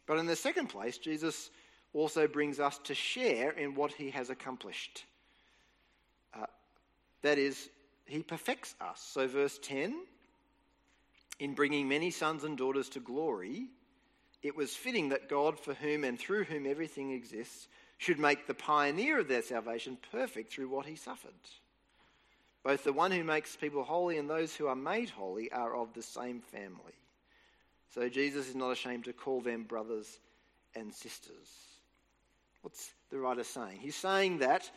But 0.06 0.18
in 0.18 0.24
the 0.24 0.35
second 0.35 0.68
place, 0.68 0.96
Jesus 0.96 1.50
also 1.92 2.26
brings 2.26 2.59
us 2.59 2.78
to 2.85 2.94
share 2.94 3.50
in 3.50 3.74
what 3.74 3.92
he 3.92 4.09
has 4.11 4.30
accomplished. 4.30 5.04
Uh, 6.33 6.46
that 7.20 7.37
is, 7.37 7.68
he 8.06 8.22
perfects 8.22 8.74
us. 8.80 9.06
So, 9.12 9.28
verse 9.28 9.59
10 9.62 9.94
in 11.40 11.54
bringing 11.54 11.88
many 11.88 12.11
sons 12.11 12.44
and 12.44 12.56
daughters 12.56 12.88
to 12.90 13.00
glory, 13.00 13.66
it 14.42 14.56
was 14.56 14.74
fitting 14.74 15.11
that 15.11 15.28
God, 15.28 15.59
for 15.59 15.74
whom 15.74 16.04
and 16.04 16.18
through 16.18 16.44
whom 16.44 16.66
everything 16.66 17.12
exists, 17.12 17.68
should 17.98 18.18
make 18.18 18.46
the 18.46 18.54
pioneer 18.54 19.20
of 19.20 19.28
their 19.28 19.42
salvation 19.42 19.98
perfect 20.11 20.52
through 20.52 20.68
what 20.70 20.87
he 20.87 20.96
suffered. 20.96 21.33
Both 22.62 22.85
the 22.85 22.92
one 22.92 23.11
who 23.11 23.25
makes 23.25 23.57
people 23.57 23.85
holy 23.85 24.18
and 24.18 24.29
those 24.29 24.55
who 24.55 24.66
are 24.66 24.77
made 24.77 25.11
holy 25.11 25.51
are 25.51 25.75
of 25.75 25.94
the 25.94 26.03
same 26.03 26.40
family. 26.40 26.94
So 27.94 28.09
Jesus 28.09 28.49
is 28.49 28.55
not 28.55 28.70
ashamed 28.70 29.05
to 29.07 29.12
call 29.12 29.40
them 29.40 29.64
brothers 29.64 30.18
and 30.75 30.92
sisters. 30.92 31.49
What's 32.62 32.90
the 33.11 33.18
writer 33.18 33.44
saying? 33.44 33.79
He's 33.81 33.96
saying 33.96 34.38
that, 34.38 34.70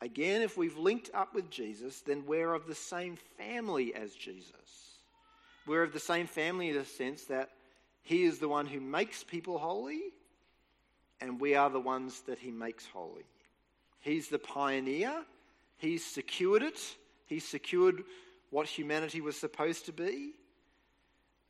again, 0.00 0.42
if 0.42 0.56
we've 0.56 0.76
linked 0.76 1.10
up 1.14 1.34
with 1.34 1.50
Jesus, 1.50 2.00
then 2.00 2.24
we're 2.26 2.52
of 2.52 2.66
the 2.66 2.74
same 2.74 3.16
family 3.38 3.94
as 3.94 4.12
Jesus. 4.14 4.52
We're 5.66 5.84
of 5.84 5.92
the 5.92 6.00
same 6.00 6.26
family 6.26 6.70
in 6.70 6.76
the 6.76 6.84
sense 6.84 7.24
that 7.24 7.50
he 8.02 8.24
is 8.24 8.38
the 8.38 8.48
one 8.48 8.66
who 8.66 8.80
makes 8.80 9.22
people 9.22 9.58
holy, 9.58 10.00
and 11.20 11.40
we 11.40 11.54
are 11.54 11.70
the 11.70 11.80
ones 11.80 12.22
that 12.22 12.38
he 12.38 12.50
makes 12.50 12.86
holy. 12.86 13.24
He's 14.00 14.28
the 14.28 14.38
pioneer 14.38 15.24
He's 15.78 16.04
secured 16.04 16.62
it, 16.62 16.78
He's 17.28 17.46
secured 17.46 18.04
what 18.50 18.66
humanity 18.66 19.20
was 19.20 19.36
supposed 19.36 19.86
to 19.86 19.92
be. 19.92 20.32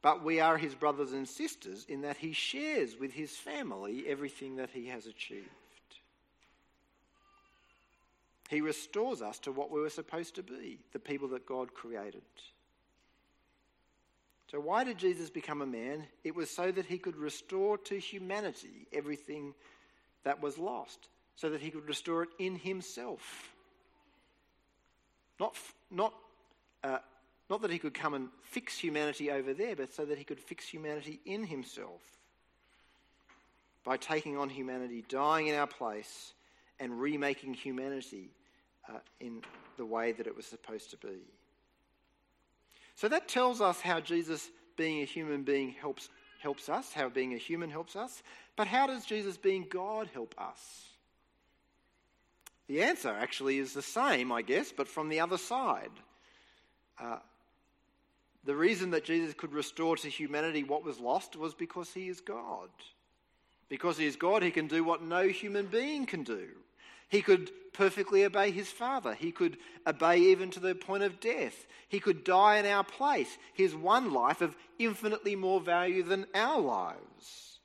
But 0.03 0.25
we 0.25 0.41
are 0.41 0.57
his 0.57 0.75
brothers 0.75 1.13
and 1.13 1.27
sisters 1.27 1.85
in 1.89 2.03
that 2.03 2.17
he 2.17 2.33
shares 2.33 2.97
with 2.97 3.13
his 3.13 3.37
family 3.37 4.05
everything 4.07 4.57
that 4.57 4.71
he 4.71 4.87
has 4.87 5.07
achieved. 5.07 5.49
He 8.49 8.61
restores 8.61 9.23
us 9.23 9.39
to 9.41 9.53
what 9.53 9.71
we 9.71 9.81
were 9.81 9.91
supposed 9.91 10.37
to 10.37 10.43
be, 10.43 10.79
the 10.93 10.99
people 10.99 11.29
that 11.29 11.47
God 11.47 11.75
created. 11.75 12.23
So, 14.51 14.59
why 14.59 14.85
did 14.85 14.97
Jesus 14.97 15.29
become 15.29 15.61
a 15.61 15.67
man? 15.67 16.07
It 16.25 16.35
was 16.35 16.49
so 16.49 16.73
that 16.73 16.87
he 16.87 16.97
could 16.97 17.17
restore 17.17 17.77
to 17.79 17.99
humanity 17.99 18.87
everything 18.93 19.53
that 20.25 20.41
was 20.41 20.57
lost, 20.57 21.09
so 21.37 21.51
that 21.51 21.61
he 21.61 21.71
could 21.71 21.87
restore 21.87 22.23
it 22.23 22.31
in 22.39 22.57
himself. 22.57 23.53
Not, 25.41 25.57
not, 25.91 26.15
uh, 26.83 26.99
not 27.49 27.63
that 27.63 27.71
he 27.71 27.79
could 27.79 27.95
come 27.95 28.15
and 28.15 28.29
fix 28.43 28.79
humanity 28.79 29.31
over 29.31 29.55
there, 29.55 29.77
but 29.77 29.95
so 29.95 30.05
that 30.05 30.19
he 30.19 30.25
could 30.25 30.41
fix 30.41 30.67
humanity 30.67 31.21
in 31.25 31.45
himself 31.45 32.03
by 33.85 33.97
taking 33.97 34.37
on 34.37 34.49
humanity, 34.49 35.05
dying 35.09 35.47
in 35.47 35.55
our 35.55 35.67
place, 35.67 36.33
and 36.81 37.01
remaking 37.01 37.55
humanity 37.55 38.31
uh, 38.89 38.99
in 39.21 39.43
the 39.77 39.85
way 39.85 40.13
that 40.13 40.27
it 40.27 40.37
was 40.37 40.47
supposed 40.47 40.91
to 40.91 40.97
be. 40.99 41.17
So 42.95 43.09
that 43.09 43.29
tells 43.29 43.61
us 43.61 43.81
how 43.81 44.01
Jesus, 44.01 44.51
being 44.77 45.03
a 45.03 45.05
human 45.05 45.43
being, 45.43 45.71
helps, 45.71 46.09
helps 46.41 46.69
us, 46.69 46.93
how 46.93 47.09
being 47.09 47.33
a 47.35 47.39
human 47.39 47.71
helps 47.71 47.97
us. 47.97 48.23
But 48.57 48.67
how 48.67 48.89
does 48.89 49.07
Jesus, 49.07 49.37
being 49.37 49.67
God, 49.71 50.09
help 50.13 50.35
us? 50.37 50.59
The 52.69 52.83
answer 52.83 53.09
actually 53.09 53.59
is 53.59 53.73
the 53.73 53.83
same, 53.83 54.31
I 54.31 54.43
guess, 54.43 54.73
but 54.73 54.89
from 54.89 55.09
the 55.09 55.21
other 55.21 55.39
side. 55.39 55.91
Uh, 57.01 57.19
the 58.45 58.55
reason 58.55 58.91
that 58.91 59.05
Jesus 59.05 59.35
could 59.35 59.53
restore 59.53 59.97
to 59.97 60.09
humanity 60.09 60.63
what 60.63 60.85
was 60.85 61.01
lost 61.01 61.37
was 61.37 61.55
because 61.55 61.93
he 61.93 62.09
is 62.09 62.21
God. 62.21 62.69
Because 63.69 63.99
he 63.99 64.07
is 64.07 64.17
God, 64.17 64.43
he 64.43 64.51
can 64.51 64.67
do 64.67 64.85
what 64.85 65.03
no 65.03 65.29
human 65.29 65.67
being 65.67 66.07
can 66.07 66.23
do. 66.23 66.49
He 67.09 67.23
could 67.23 67.51
perfectly 67.73 68.25
obey 68.25 68.51
his 68.51 68.71
Father. 68.71 69.15
He 69.15 69.33
could 69.33 69.57
obey 69.87 70.19
even 70.19 70.51
to 70.51 70.61
the 70.61 70.75
point 70.75 71.03
of 71.03 71.21
death. 71.21 71.67
He 71.89 72.01
could 72.01 72.25
die 72.25 72.59
in 72.59 72.67
our 72.67 72.85
place. 72.85 73.39
His 73.55 73.75
one 73.75 74.13
life 74.13 74.43
of 74.43 74.57
infinitely 74.79 75.37
more 75.37 75.61
value 75.61 76.03
than 76.03 76.27
our 76.35 76.61
lives. 76.61 77.58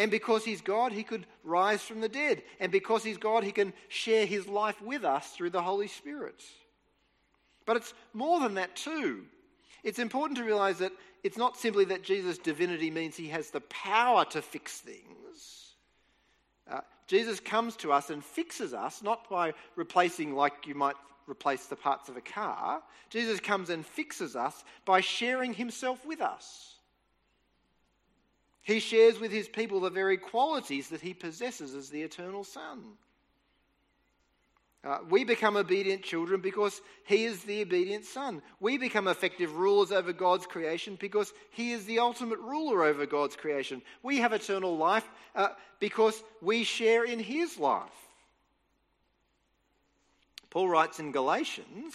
And 0.00 0.10
because 0.10 0.46
he's 0.46 0.62
God, 0.62 0.92
he 0.92 1.02
could 1.02 1.26
rise 1.44 1.82
from 1.82 2.00
the 2.00 2.08
dead. 2.08 2.42
And 2.58 2.72
because 2.72 3.04
he's 3.04 3.18
God, 3.18 3.44
he 3.44 3.52
can 3.52 3.74
share 3.88 4.24
his 4.24 4.48
life 4.48 4.80
with 4.80 5.04
us 5.04 5.28
through 5.32 5.50
the 5.50 5.60
Holy 5.60 5.88
Spirit. 5.88 6.42
But 7.66 7.76
it's 7.76 7.92
more 8.14 8.40
than 8.40 8.54
that, 8.54 8.74
too. 8.74 9.26
It's 9.84 9.98
important 9.98 10.38
to 10.38 10.44
realize 10.44 10.78
that 10.78 10.92
it's 11.22 11.36
not 11.36 11.58
simply 11.58 11.84
that 11.84 12.02
Jesus' 12.02 12.38
divinity 12.38 12.90
means 12.90 13.14
he 13.14 13.28
has 13.28 13.50
the 13.50 13.60
power 13.60 14.24
to 14.30 14.40
fix 14.40 14.78
things. 14.78 15.74
Uh, 16.66 16.80
Jesus 17.06 17.38
comes 17.38 17.76
to 17.76 17.92
us 17.92 18.08
and 18.08 18.24
fixes 18.24 18.72
us, 18.72 19.02
not 19.02 19.28
by 19.28 19.52
replacing, 19.76 20.34
like 20.34 20.66
you 20.66 20.74
might 20.74 20.96
replace 21.28 21.66
the 21.66 21.76
parts 21.76 22.08
of 22.08 22.16
a 22.16 22.22
car. 22.22 22.82
Jesus 23.10 23.38
comes 23.38 23.68
and 23.68 23.84
fixes 23.84 24.34
us 24.34 24.64
by 24.86 25.02
sharing 25.02 25.52
himself 25.52 26.06
with 26.06 26.22
us. 26.22 26.79
He 28.62 28.80
shares 28.80 29.18
with 29.18 29.32
his 29.32 29.48
people 29.48 29.80
the 29.80 29.90
very 29.90 30.16
qualities 30.16 30.88
that 30.88 31.00
he 31.00 31.14
possesses 31.14 31.74
as 31.74 31.90
the 31.90 32.02
eternal 32.02 32.44
Son. 32.44 32.96
Uh, 34.82 34.98
we 35.10 35.24
become 35.24 35.58
obedient 35.58 36.02
children 36.02 36.40
because 36.40 36.80
He 37.04 37.24
is 37.24 37.44
the 37.44 37.60
obedient 37.60 38.06
Son. 38.06 38.40
We 38.60 38.78
become 38.78 39.08
effective 39.08 39.56
rulers 39.56 39.92
over 39.92 40.12
God's 40.12 40.46
creation 40.46 40.96
because 40.98 41.34
He 41.50 41.72
is 41.72 41.84
the 41.84 41.98
ultimate 41.98 42.38
ruler 42.38 42.84
over 42.84 43.04
God's 43.04 43.36
creation. 43.36 43.82
We 44.02 44.18
have 44.18 44.32
eternal 44.32 44.78
life 44.78 45.06
uh, 45.36 45.48
because 45.80 46.22
we 46.40 46.64
share 46.64 47.04
in 47.04 47.18
His 47.18 47.58
life. 47.58 47.90
Paul 50.48 50.68
writes 50.68 50.98
in 50.98 51.12
Galatians 51.12 51.94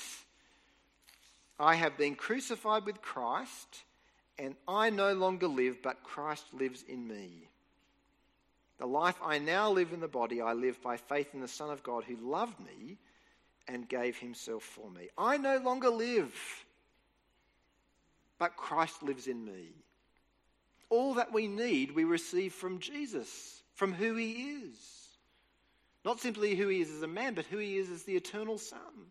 I 1.60 1.76
have 1.76 1.98
been 1.98 2.16
crucified 2.16 2.86
with 2.86 3.02
Christ, 3.02 3.84
and 4.38 4.56
I 4.68 4.90
no 4.90 5.14
longer 5.14 5.48
live, 5.48 5.82
but 5.82 6.04
Christ 6.04 6.46
lives 6.54 6.84
in 6.88 7.08
me. 7.08 7.48
The 8.78 8.86
life 8.86 9.18
I 9.24 9.40
now 9.40 9.72
live 9.72 9.94
in 9.94 10.02
the 10.02 10.08
body, 10.08 10.42
I 10.42 10.54
live 10.54 10.82
by 10.82 10.98
faith 10.98 11.34
in 11.34 11.40
the 11.40 11.48
Son 11.48 11.70
of 11.70 11.84
God 11.84 12.04
who 12.04 12.18
loved 12.18 12.60
me 12.60 12.98
and 13.68 13.88
gave 13.88 14.18
himself 14.18 14.64
for 14.64 14.90
me. 14.92 15.10
I 15.18 15.38
no 15.38 15.58
longer 15.58 15.90
live, 15.90 16.34
but 18.38 18.58
Christ 18.58 19.02
lives 19.02 19.28
in 19.28 19.46
me. 19.46 19.70
All 20.90 21.16
that 21.16 21.34
we 21.34 21.48
need, 21.48 21.92
we 21.92 22.04
receive 22.04 22.54
from 22.54 22.80
Jesus, 22.80 23.64
from 23.74 23.94
who 23.94 24.16
he 24.16 24.32
is. 24.32 24.78
Not 26.04 26.20
simply 26.20 26.56
who 26.56 26.68
he 26.68 26.82
is 26.82 26.92
as 26.92 27.02
a 27.02 27.08
man, 27.08 27.34
but 27.34 27.46
who 27.46 27.58
he 27.58 27.78
is 27.78 27.90
as 27.90 28.04
the 28.04 28.16
eternal 28.16 28.58
Son, 28.58 29.10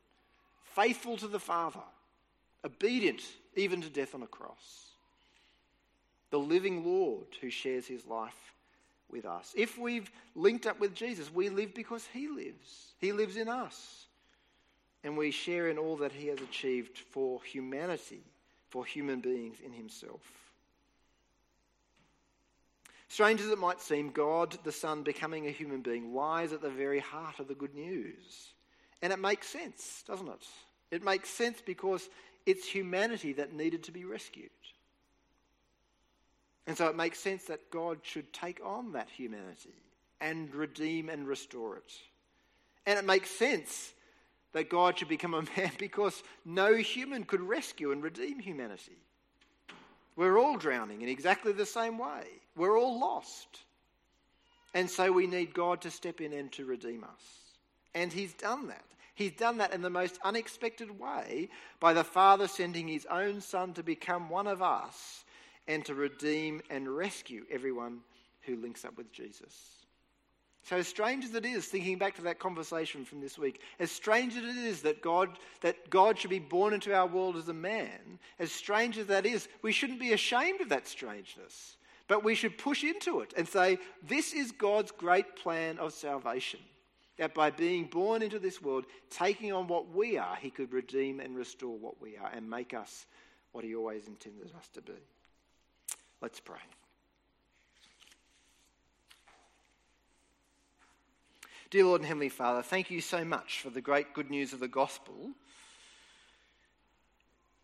faithful 0.74 1.16
to 1.16 1.26
the 1.26 1.40
Father, 1.40 1.82
obedient 2.64 3.22
even 3.56 3.80
to 3.80 3.90
death 3.90 4.14
on 4.14 4.22
a 4.22 4.28
cross. 4.28 4.93
The 6.34 6.40
living 6.40 6.84
Lord 6.84 7.28
who 7.40 7.48
shares 7.48 7.86
his 7.86 8.04
life 8.06 8.56
with 9.08 9.24
us. 9.24 9.54
If 9.56 9.78
we've 9.78 10.10
linked 10.34 10.66
up 10.66 10.80
with 10.80 10.92
Jesus, 10.92 11.32
we 11.32 11.48
live 11.48 11.72
because 11.74 12.08
he 12.12 12.26
lives. 12.26 12.94
He 12.98 13.12
lives 13.12 13.36
in 13.36 13.48
us. 13.48 14.06
And 15.04 15.16
we 15.16 15.30
share 15.30 15.68
in 15.68 15.78
all 15.78 15.96
that 15.98 16.10
he 16.10 16.26
has 16.26 16.40
achieved 16.40 16.98
for 16.98 17.40
humanity, 17.44 18.24
for 18.68 18.84
human 18.84 19.20
beings 19.20 19.58
in 19.64 19.72
himself. 19.72 20.22
Strange 23.06 23.40
as 23.40 23.46
it 23.46 23.58
might 23.60 23.80
seem, 23.80 24.10
God 24.10 24.58
the 24.64 24.72
Son 24.72 25.04
becoming 25.04 25.46
a 25.46 25.52
human 25.52 25.82
being 25.82 26.16
lies 26.16 26.52
at 26.52 26.60
the 26.60 26.68
very 26.68 26.98
heart 26.98 27.38
of 27.38 27.46
the 27.46 27.54
good 27.54 27.76
news. 27.76 28.48
And 29.02 29.12
it 29.12 29.20
makes 29.20 29.46
sense, 29.46 30.02
doesn't 30.04 30.26
it? 30.26 30.44
It 30.90 31.04
makes 31.04 31.28
sense 31.28 31.62
because 31.64 32.08
it's 32.44 32.66
humanity 32.66 33.34
that 33.34 33.52
needed 33.52 33.84
to 33.84 33.92
be 33.92 34.04
rescued. 34.04 34.50
And 36.66 36.76
so 36.76 36.88
it 36.88 36.96
makes 36.96 37.18
sense 37.18 37.44
that 37.44 37.70
God 37.70 37.98
should 38.02 38.32
take 38.32 38.60
on 38.64 38.92
that 38.92 39.08
humanity 39.10 39.74
and 40.20 40.54
redeem 40.54 41.08
and 41.08 41.28
restore 41.28 41.76
it. 41.76 41.92
And 42.86 42.98
it 42.98 43.04
makes 43.04 43.30
sense 43.30 43.92
that 44.52 44.70
God 44.70 44.98
should 44.98 45.08
become 45.08 45.34
a 45.34 45.42
man 45.56 45.72
because 45.78 46.22
no 46.44 46.74
human 46.74 47.24
could 47.24 47.42
rescue 47.42 47.92
and 47.92 48.02
redeem 48.02 48.38
humanity. 48.38 48.96
We're 50.16 50.38
all 50.38 50.56
drowning 50.56 51.02
in 51.02 51.08
exactly 51.08 51.52
the 51.52 51.66
same 51.66 51.98
way. 51.98 52.24
We're 52.56 52.78
all 52.78 52.98
lost. 52.98 53.64
And 54.72 54.88
so 54.88 55.12
we 55.12 55.26
need 55.26 55.54
God 55.54 55.82
to 55.82 55.90
step 55.90 56.20
in 56.20 56.32
and 56.32 56.50
to 56.52 56.64
redeem 56.64 57.04
us. 57.04 57.22
And 57.94 58.12
He's 58.12 58.32
done 58.32 58.68
that. 58.68 58.84
He's 59.14 59.32
done 59.32 59.58
that 59.58 59.72
in 59.72 59.82
the 59.82 59.90
most 59.90 60.18
unexpected 60.24 60.98
way 60.98 61.48
by 61.78 61.92
the 61.92 62.02
Father 62.04 62.48
sending 62.48 62.88
His 62.88 63.06
own 63.06 63.40
Son 63.40 63.72
to 63.74 63.82
become 63.82 64.28
one 64.28 64.46
of 64.46 64.62
us 64.62 65.23
and 65.66 65.84
to 65.84 65.94
redeem 65.94 66.60
and 66.70 66.88
rescue 66.88 67.44
everyone 67.50 68.00
who 68.42 68.56
links 68.56 68.84
up 68.84 68.96
with 68.96 69.12
Jesus. 69.12 69.84
So 70.64 70.76
as 70.76 70.88
strange 70.88 71.26
as 71.26 71.34
it 71.34 71.44
is, 71.44 71.66
thinking 71.66 71.98
back 71.98 72.14
to 72.16 72.22
that 72.22 72.38
conversation 72.38 73.04
from 73.04 73.20
this 73.20 73.38
week, 73.38 73.60
as 73.78 73.90
strange 73.90 74.34
as 74.34 74.44
it 74.44 74.56
is 74.56 74.80
that 74.82 75.02
God, 75.02 75.38
that 75.60 75.90
God 75.90 76.18
should 76.18 76.30
be 76.30 76.38
born 76.38 76.72
into 76.72 76.94
our 76.94 77.06
world 77.06 77.36
as 77.36 77.48
a 77.48 77.54
man, 77.54 78.18
as 78.38 78.50
strange 78.50 78.96
as 78.96 79.06
that 79.08 79.26
is, 79.26 79.46
we 79.60 79.72
shouldn't 79.72 80.00
be 80.00 80.14
ashamed 80.14 80.62
of 80.62 80.70
that 80.70 80.88
strangeness. 80.88 81.76
But 82.08 82.24
we 82.24 82.34
should 82.34 82.56
push 82.56 82.82
into 82.82 83.20
it 83.20 83.34
and 83.36 83.46
say, 83.46 83.78
this 84.02 84.32
is 84.32 84.52
God's 84.52 84.90
great 84.90 85.36
plan 85.36 85.78
of 85.78 85.92
salvation. 85.92 86.60
That 87.18 87.34
by 87.34 87.50
being 87.50 87.84
born 87.84 88.22
into 88.22 88.38
this 88.38 88.60
world, 88.60 88.86
taking 89.10 89.52
on 89.52 89.68
what 89.68 89.94
we 89.94 90.16
are, 90.16 90.36
he 90.36 90.50
could 90.50 90.72
redeem 90.72 91.20
and 91.20 91.36
restore 91.36 91.76
what 91.76 92.00
we 92.00 92.16
are 92.16 92.30
and 92.34 92.48
make 92.48 92.74
us 92.74 93.06
what 93.52 93.64
he 93.64 93.74
always 93.74 94.08
intended 94.08 94.50
us 94.56 94.68
to 94.74 94.82
be. 94.82 94.92
Let's 96.20 96.40
pray. 96.40 96.58
Dear 101.70 101.86
Lord 101.86 102.02
and 102.02 102.06
Heavenly 102.06 102.28
Father, 102.28 102.62
thank 102.62 102.90
you 102.90 103.00
so 103.00 103.24
much 103.24 103.60
for 103.60 103.70
the 103.70 103.80
great 103.80 104.14
good 104.14 104.30
news 104.30 104.52
of 104.52 104.60
the 104.60 104.68
gospel 104.68 105.32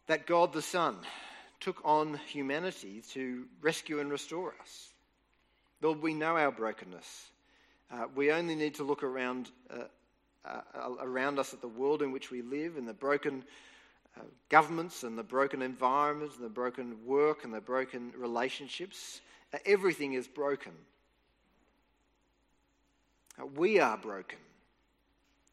that 0.09 0.27
God 0.27 0.53
the 0.53 0.63
Son 0.63 0.97
took 1.61 1.81
on 1.85 2.19
humanity 2.27 3.03
to 3.13 3.45
rescue 3.63 4.01
and 4.01 4.11
restore 4.11 4.55
us. 4.61 4.91
Lord, 5.81 6.03
we 6.03 6.15
know 6.15 6.37
our 6.37 6.51
brokenness. 6.51 7.29
Uh, 7.93 8.07
we 8.15 8.33
only 8.33 8.55
need 8.57 8.75
to 8.75 8.83
look 8.83 9.03
around, 9.03 9.51
uh, 9.71 9.85
uh, 10.45 10.61
around 11.01 11.39
us 11.39 11.55
at 11.55 11.61
the 11.61 11.69
world 11.69 12.03
in 12.03 12.11
which 12.11 12.31
we 12.31 12.43
live 12.43 12.77
and 12.77 12.89
the 12.89 12.93
broken 12.93 13.45
uh, 14.17 14.23
governments 14.49 15.03
and 15.03 15.17
the 15.17 15.23
broken 15.23 15.63
environments 15.63 16.37
and 16.37 16.45
the 16.45 16.51
broken 16.51 16.97
work 17.07 17.45
and 17.45 17.55
the 17.55 17.61
broken 17.61 18.13
relationships. 18.17 19.21
Uh, 19.53 19.59
everything 19.67 20.15
is 20.15 20.27
broken. 20.27 20.73
Uh, 23.41 23.47
we 23.47 23.79
are 23.79 23.97
broken. 23.97 24.39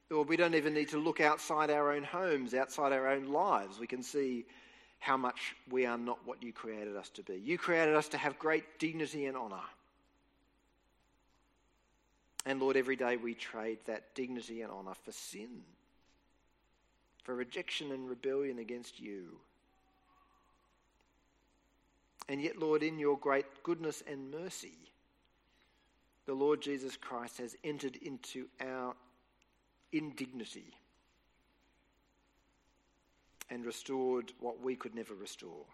Or 0.10 0.24
we 0.24 0.38
don't 0.38 0.56
even 0.56 0.74
need 0.74 0.90
to 0.90 0.98
look 0.98 1.20
outside 1.20 1.70
our 1.70 1.92
own 1.92 2.04
homes, 2.04 2.54
outside 2.54 2.94
our 2.94 3.10
own 3.10 3.28
lives. 3.28 3.80
We 3.80 3.88
can 3.88 4.04
see 4.04 4.46
how 5.00 5.18
much 5.18 5.56
we 5.70 5.86
are 5.86 5.98
not 5.98 6.20
what 6.26 6.42
you 6.42 6.54
created 6.54 6.96
us 6.96 7.10
to 7.10 7.24
be. 7.24 7.36
You 7.36 7.58
created 7.58 7.96
us 7.96 8.08
to 8.10 8.18
have 8.18 8.40
great 8.40 8.80
dignity 8.80 9.26
and 9.26 9.38
honour. 9.38 9.62
And 12.46 12.62
Lord, 12.62 12.78
every 12.78 12.96
day 12.96 13.18
we 13.18 13.34
trade 13.34 13.80
that 13.86 14.16
dignity 14.16 14.62
and 14.62 14.72
honour 14.72 14.94
for 15.04 15.12
sin 15.12 15.62
for 17.28 17.36
rejection 17.36 17.92
and 17.92 18.10
rebellion 18.10 18.58
against 18.58 19.02
you. 19.02 19.38
And 22.30 22.42
yet, 22.42 22.58
Lord, 22.58 22.84
in 22.84 22.98
your 22.98 23.18
great 23.18 23.46
goodness 23.64 24.02
and 24.10 24.32
mercy, 24.32 24.78
the 26.26 26.34
Lord 26.34 26.62
Jesus 26.62 26.96
Christ 26.96 27.40
has 27.40 27.58
entered 27.66 27.98
into 27.98 28.48
our 28.62 28.96
indignity 29.92 30.74
and 33.50 33.66
restored 33.66 34.32
what 34.40 34.62
we 34.62 34.78
could 34.78 34.96
never 34.96 35.14
restore. 35.14 35.66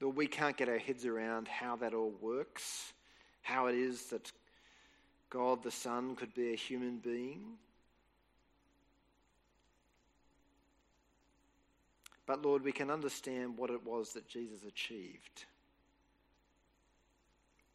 Lord, 0.00 0.16
we 0.16 0.26
can't 0.26 0.56
get 0.56 0.70
our 0.70 0.78
heads 0.78 1.04
around 1.04 1.48
how 1.48 1.76
that 1.76 1.92
all 1.92 2.14
works, 2.22 2.94
how 3.42 3.66
it 3.66 3.74
is 3.74 4.06
that 4.06 4.32
God 5.28 5.62
the 5.62 5.70
Son 5.70 6.16
could 6.16 6.32
be 6.32 6.54
a 6.54 6.56
human 6.56 6.96
being 6.96 7.58
But 12.26 12.44
Lord, 12.44 12.64
we 12.64 12.72
can 12.72 12.90
understand 12.90 13.56
what 13.56 13.70
it 13.70 13.86
was 13.86 14.12
that 14.12 14.28
Jesus 14.28 14.64
achieved. 14.64 15.44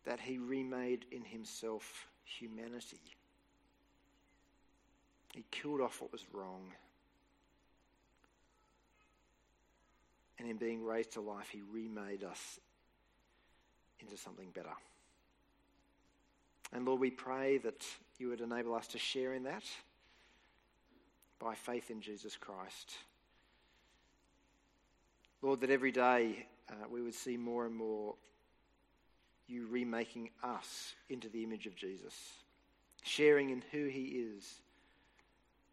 That 0.06 0.20
he 0.20 0.38
remade 0.38 1.06
in 1.12 1.24
himself 1.24 2.08
humanity. 2.26 3.00
He 5.34 5.46
killed 5.52 5.80
off 5.80 6.02
what 6.02 6.12
was 6.12 6.26
wrong. 6.34 6.74
And 10.38 10.50
in 10.50 10.58
being 10.58 10.84
raised 10.84 11.14
to 11.14 11.22
life, 11.22 11.50
he 11.50 11.62
remade 11.72 12.24
us 12.24 12.60
into 14.02 14.18
something 14.18 14.50
better. 14.54 14.74
And 16.74 16.86
Lord, 16.86 17.00
we 17.00 17.12
pray 17.12 17.58
that 17.60 17.86
you 18.18 18.30
would 18.30 18.42
enable 18.42 18.74
us 18.74 18.88
to 18.88 18.98
share 18.98 19.34
in 19.34 19.44
that 19.44 19.64
by 21.40 21.56
faith 21.56 21.90
in 21.90 22.02
Jesus 22.02 22.36
Christ. 22.36 22.96
Lord, 25.42 25.62
that 25.62 25.70
every 25.70 25.92
day 25.92 26.46
uh, 26.70 26.88
we 26.90 27.02
would 27.02 27.16
see 27.16 27.38
more 27.38 27.66
and 27.66 27.76
more 27.76 28.16
you 29.48 29.68
remaking 29.68 30.30
us 30.44 30.94
into 31.10 31.30
the 31.30 31.44
image 31.44 31.66
of 31.66 31.76
Jesus, 31.76 32.14
sharing 33.04 33.50
in 33.50 33.64
who 33.72 33.88
he 33.88 34.04
is, 34.04 34.62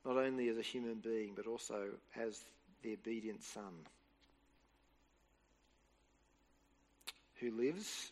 not 0.04 0.16
only 0.16 0.48
as 0.48 0.56
a 0.56 0.62
human 0.62 0.96
being, 0.96 1.32
but 1.36 1.46
also 1.46 1.88
as 2.16 2.40
the 2.82 2.94
obedient 2.94 3.42
Son 3.42 3.72
who 7.40 7.50
lives 7.52 8.10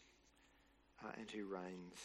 uh, 1.05 1.11
and 1.19 1.31
who 1.31 1.47
reigns. 1.47 2.01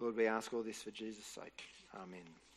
Lord, 0.00 0.16
we 0.16 0.26
ask 0.26 0.52
all 0.52 0.62
this 0.62 0.82
for 0.82 0.90
Jesus' 0.90 1.24
sake. 1.24 1.62
Amen. 1.94 2.51